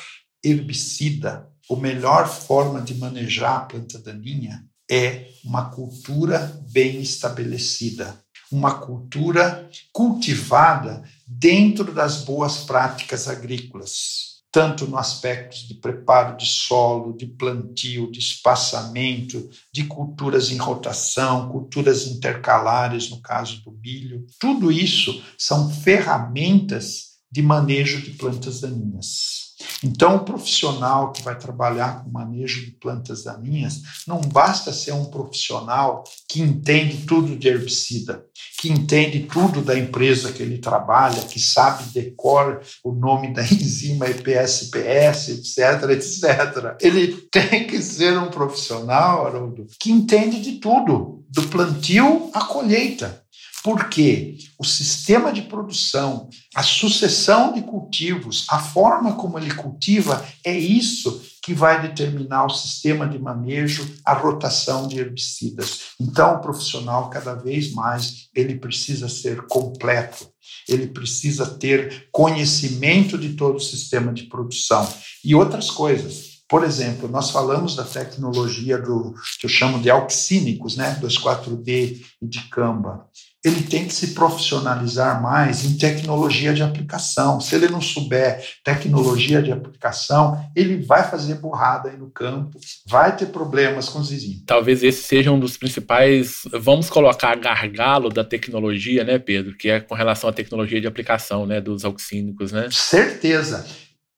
[0.44, 8.16] herbicida, a melhor forma de manejar a planta daninha é uma cultura bem estabelecida,
[8.52, 17.16] uma cultura cultivada dentro das boas práticas agrícolas, tanto no aspecto de preparo de solo,
[17.16, 24.24] de plantio, de espaçamento, de culturas em rotação, culturas intercalares, no caso do milho.
[24.38, 29.46] Tudo isso são ferramentas de manejo de plantas daninhas.
[29.82, 35.06] Então, o profissional que vai trabalhar com manejo de plantas daninhas não basta ser um
[35.06, 38.24] profissional que entende tudo de herbicida,
[38.60, 44.06] que entende tudo da empresa que ele trabalha, que sabe decor o nome da enzima
[44.06, 46.76] EPSPS, etc, etc.
[46.80, 53.22] Ele tem que ser um profissional, Haroldo, que entende de tudo, do plantio à colheita.
[53.66, 60.56] Porque o sistema de produção, a sucessão de cultivos, a forma como ele cultiva, é
[60.56, 65.80] isso que vai determinar o sistema de manejo, a rotação de herbicidas.
[66.00, 70.28] Então, o profissional, cada vez mais, ele precisa ser completo,
[70.68, 74.88] ele precisa ter conhecimento de todo o sistema de produção.
[75.24, 76.36] E outras coisas.
[76.48, 82.28] Por exemplo, nós falamos da tecnologia do que eu chamo de auxínicos, né, 2,4-D e
[82.28, 83.04] de Camba
[83.46, 87.40] ele tem que se profissionalizar mais em tecnologia de aplicação.
[87.40, 93.16] Se ele não souber tecnologia de aplicação, ele vai fazer burrada aí no campo, vai
[93.16, 94.42] ter problemas com os vizinhos.
[94.44, 99.78] Talvez esse seja um dos principais, vamos colocar gargalo da tecnologia, né, Pedro, que é
[99.78, 102.68] com relação à tecnologia de aplicação, né, dos auxínicos, né?
[102.72, 103.64] Certeza.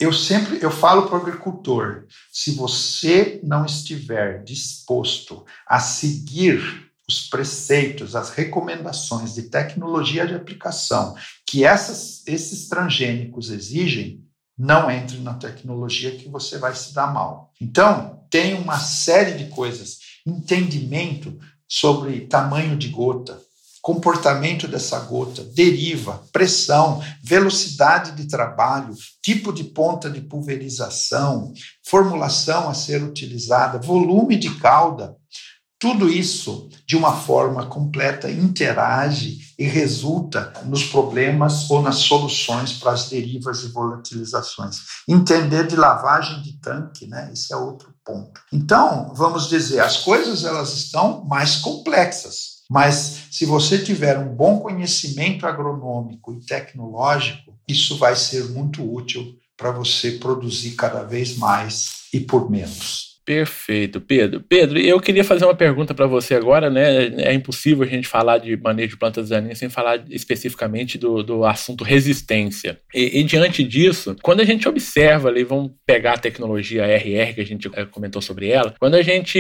[0.01, 7.29] Eu sempre eu falo para o agricultor, se você não estiver disposto a seguir os
[7.29, 14.23] preceitos, as recomendações de tecnologia de aplicação que essas, esses transgênicos exigem,
[14.57, 17.53] não entre na tecnologia que você vai se dar mal.
[17.61, 19.99] Então, tem uma série de coisas.
[20.27, 23.41] Entendimento sobre tamanho de gota,
[23.81, 31.53] comportamento dessa gota, deriva, pressão, velocidade de trabalho, tipo de ponta de pulverização,
[31.87, 35.17] formulação a ser utilizada, volume de cauda.
[35.81, 42.91] Tudo isso, de uma forma completa, interage e resulta nos problemas ou nas soluções para
[42.91, 44.79] as derivas e volatilizações.
[45.07, 47.31] Entender de lavagem de tanque, né?
[47.33, 48.41] Esse é outro ponto.
[48.53, 54.59] Então, vamos dizer, as coisas elas estão mais complexas, mas se você tiver um bom
[54.59, 62.09] conhecimento agronômico e tecnológico, isso vai ser muito útil para você produzir cada vez mais
[62.13, 63.08] e por menos.
[63.29, 64.41] Perfeito, Pedro.
[64.41, 67.09] Pedro, eu queria fazer uma pergunta para você agora, né?
[67.19, 71.45] É impossível a gente falar de manejo de plantas daninhas sem falar especificamente do, do
[71.45, 72.81] assunto resistência.
[72.95, 77.41] E, e, diante disso, quando a gente observa ali, vamos pegar a tecnologia RR, que
[77.43, 79.39] a gente eh, comentou sobre ela, quando a gente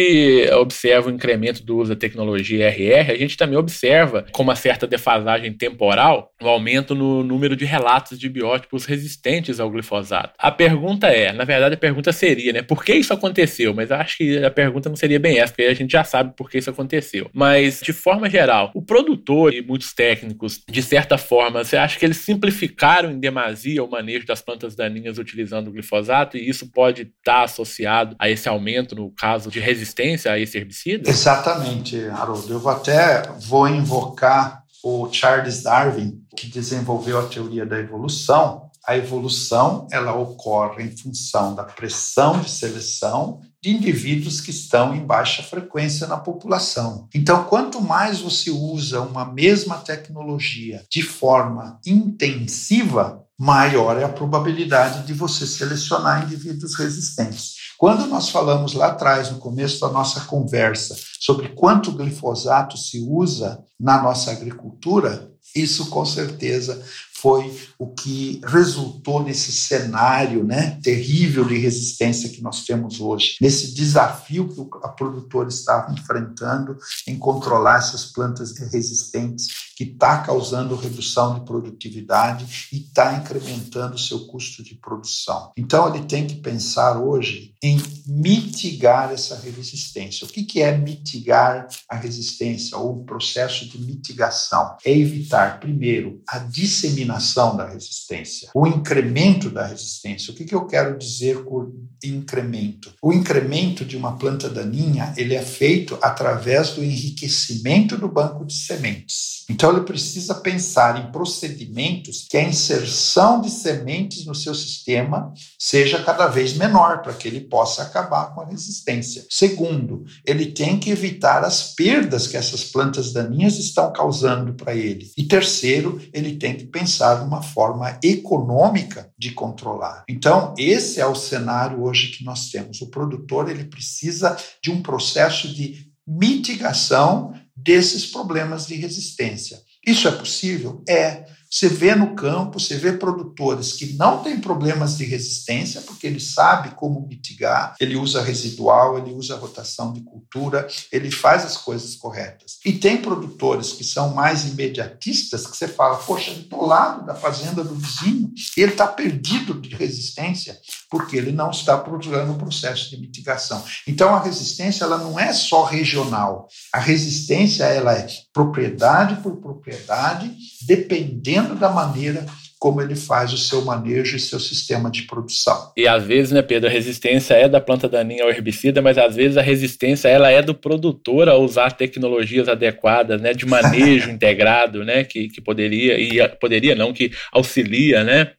[0.52, 4.86] observa o incremento do uso da tecnologia RR, a gente também observa, com uma certa
[4.86, 10.34] defasagem temporal, o um aumento no número de relatos de biótipos resistentes ao glifosato.
[10.38, 12.60] A pergunta é, na verdade, a pergunta seria, né?
[12.60, 13.77] Por que isso aconteceu?
[13.78, 16.50] Mas acho que a pergunta não seria bem essa, porque a gente já sabe por
[16.50, 17.30] que isso aconteceu.
[17.32, 22.04] Mas, de forma geral, o produtor e muitos técnicos, de certa forma, você acha que
[22.04, 27.02] eles simplificaram em demasia o manejo das plantas daninhas utilizando o glifosato e isso pode
[27.02, 31.08] estar associado a esse aumento no caso de resistência a esse herbicida?
[31.08, 32.52] Exatamente, Haroldo.
[32.52, 39.86] Eu até vou invocar o Charles Darwin, que desenvolveu a teoria da evolução, a evolução
[39.92, 46.06] ela ocorre em função da pressão de seleção de indivíduos que estão em baixa frequência
[46.06, 47.06] na população.
[47.14, 55.06] Então, quanto mais você usa uma mesma tecnologia de forma intensiva, maior é a probabilidade
[55.06, 57.56] de você selecionar indivíduos resistentes.
[57.76, 63.62] Quando nós falamos lá atrás, no começo da nossa conversa, sobre quanto glifosato se usa
[63.78, 66.82] na nossa agricultura, isso com certeza
[67.20, 73.74] foi o que resultou nesse cenário né, terrível de resistência que nós temos hoje, nesse
[73.74, 79.46] desafio que a produtora estava enfrentando em controlar essas plantas resistentes,
[79.76, 85.52] que está causando redução de produtividade e está incrementando o seu custo de produção.
[85.56, 90.26] Então, ele tem que pensar hoje em mitigar essa resistência.
[90.26, 94.76] O que, que é mitigar a resistência ou o processo de mitigação?
[94.84, 97.07] É evitar, primeiro, a disseminação
[97.56, 100.32] da resistência, o incremento da resistência.
[100.32, 101.72] O que, que eu quero dizer por
[102.04, 102.92] incremento?
[103.02, 108.54] O incremento de uma planta daninha ele é feito através do enriquecimento do banco de
[108.54, 109.38] sementes.
[109.50, 116.02] Então, ele precisa pensar em procedimentos que a inserção de sementes no seu sistema seja
[116.02, 119.24] cada vez menor, para que ele possa acabar com a resistência.
[119.30, 125.10] Segundo, ele tem que evitar as perdas que essas plantas daninhas estão causando para ele.
[125.16, 130.04] E terceiro, ele tem que pensar numa forma econômica de controlar.
[130.08, 132.80] Então, esse é o cenário hoje que nós temos.
[132.80, 139.60] O produtor ele precisa de um processo de mitigação desses problemas de resistência.
[139.86, 140.82] Isso é possível?
[140.88, 141.24] É.
[141.50, 146.20] Você vê no campo, você vê produtores que não têm problemas de resistência, porque ele
[146.20, 151.96] sabe como mitigar, ele usa residual, ele usa rotação de cultura, ele faz as coisas
[151.96, 152.58] corretas.
[152.66, 157.14] E tem produtores que são mais imediatistas, que você fala, poxa, ele do lado da
[157.14, 160.58] fazenda do vizinho, ele está perdido de resistência,
[160.90, 163.64] porque ele não está procurando o processo de mitigação.
[163.86, 166.46] Então, a resistência ela não é só regional.
[166.72, 170.30] A resistência ela é propriedade por propriedade,
[170.66, 172.26] dependendo da maneira
[172.58, 175.72] como ele faz o seu manejo e seu sistema de produção.
[175.76, 179.14] E às vezes, né, Pedro, a resistência é da planta daninha ao herbicida, mas às
[179.14, 184.84] vezes a resistência ela é do produtor a usar tecnologias adequadas, né, de manejo integrado,
[184.84, 188.32] né, que, que poderia e poderia não que auxilia, né,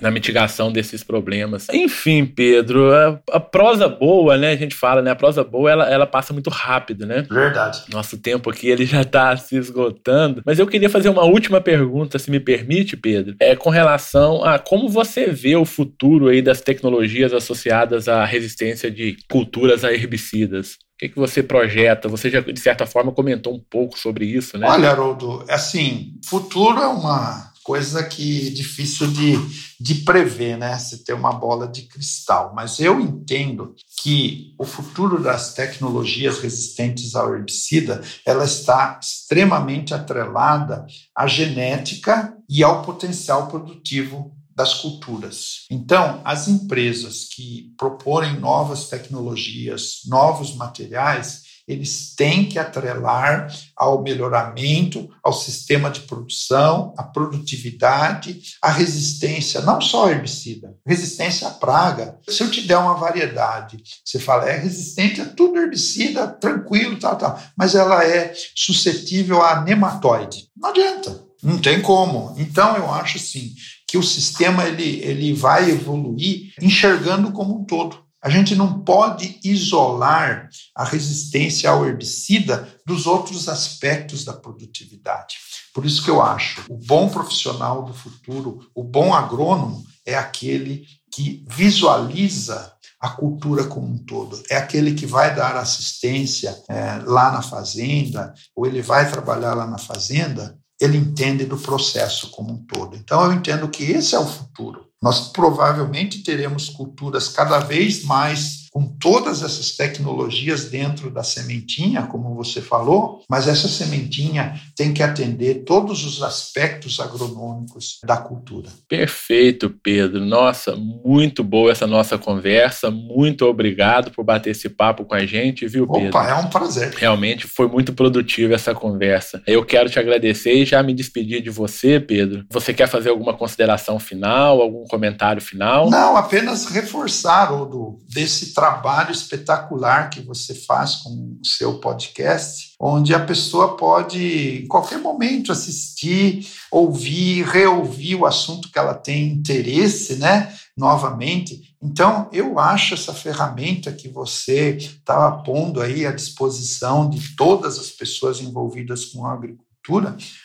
[0.00, 1.66] na mitigação desses problemas.
[1.72, 4.52] Enfim, Pedro, a, a, prosa boa, né?
[4.52, 5.10] A gente fala, né?
[5.10, 7.26] A prosa boa, ela, ela passa muito rápido, né?
[7.30, 7.82] Verdade.
[7.90, 10.42] Nosso tempo aqui, ele já está se esgotando.
[10.44, 13.36] Mas eu queria fazer uma última pergunta, se me permite, Pedro.
[13.40, 18.90] É com relação a como você vê o futuro aí das tecnologias associadas à resistência
[18.90, 20.72] de culturas a herbicidas.
[20.72, 22.08] O que, que você projeta?
[22.08, 24.66] Você já, de certa forma, comentou um pouco sobre isso, né?
[24.68, 29.34] Olha, Haroldo, assim, futuro é uma coisa que é difícil de,
[29.78, 30.78] de prever, né?
[30.78, 32.52] Se ter uma bola de cristal.
[32.54, 40.86] Mas eu entendo que o futuro das tecnologias resistentes ao herbicida ela está extremamente atrelada
[41.14, 45.66] à genética e ao potencial produtivo das culturas.
[45.70, 55.08] Então, as empresas que proporem novas tecnologias, novos materiais, eles têm que atrelar ao melhoramento,
[55.22, 62.18] ao sistema de produção, à produtividade, à resistência, não só ao herbicida, resistência à praga.
[62.26, 67.16] Se eu te der uma variedade, você fala, é resistente a tudo herbicida, tranquilo, tal,
[67.16, 70.48] tal, mas ela é suscetível a nematóide.
[70.56, 72.34] Não adianta, não tem como.
[72.38, 73.52] Então, eu acho assim
[73.86, 78.07] que o sistema ele, ele vai evoluir enxergando como um todo.
[78.22, 85.36] A gente não pode isolar a resistência ao herbicida dos outros aspectos da produtividade.
[85.72, 90.84] Por isso que eu acho o bom profissional do futuro, o bom agrônomo, é aquele
[91.12, 94.42] que visualiza a cultura como um todo.
[94.50, 99.66] É aquele que vai dar assistência é, lá na fazenda, ou ele vai trabalhar lá
[99.66, 102.96] na fazenda, ele entende do processo como um todo.
[102.96, 104.87] Então, eu entendo que esse é o futuro.
[105.00, 112.36] Nós provavelmente teremos culturas cada vez mais com todas essas tecnologias dentro da sementinha, como
[112.36, 118.68] você falou, mas essa sementinha tem que atender todos os aspectos agronômicos da cultura.
[118.88, 120.24] Perfeito, Pedro.
[120.24, 122.88] Nossa, muito boa essa nossa conversa.
[122.88, 126.10] Muito obrigado por bater esse papo com a gente, viu, Pedro?
[126.10, 126.94] Opa, é um prazer.
[126.94, 129.42] Realmente foi muito produtiva essa conversa.
[129.44, 132.44] Eu quero te agradecer e já me despedir de você, Pedro.
[132.48, 135.90] Você quer fazer alguma consideração final, algum comentário final?
[135.90, 138.67] Não, apenas reforçar, Odo, desse trabalho
[139.10, 145.52] espetacular que você faz com o seu podcast, onde a pessoa pode, em qualquer momento,
[145.52, 150.52] assistir, ouvir, reouvir o assunto que ela tem interesse, né?
[150.76, 151.74] Novamente.
[151.82, 157.90] Então, eu acho essa ferramenta que você está pondo aí à disposição de todas as
[157.90, 159.68] pessoas envolvidas com a agricultura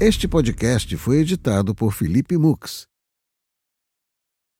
[0.00, 2.92] Este podcast foi editado por Felipe Mux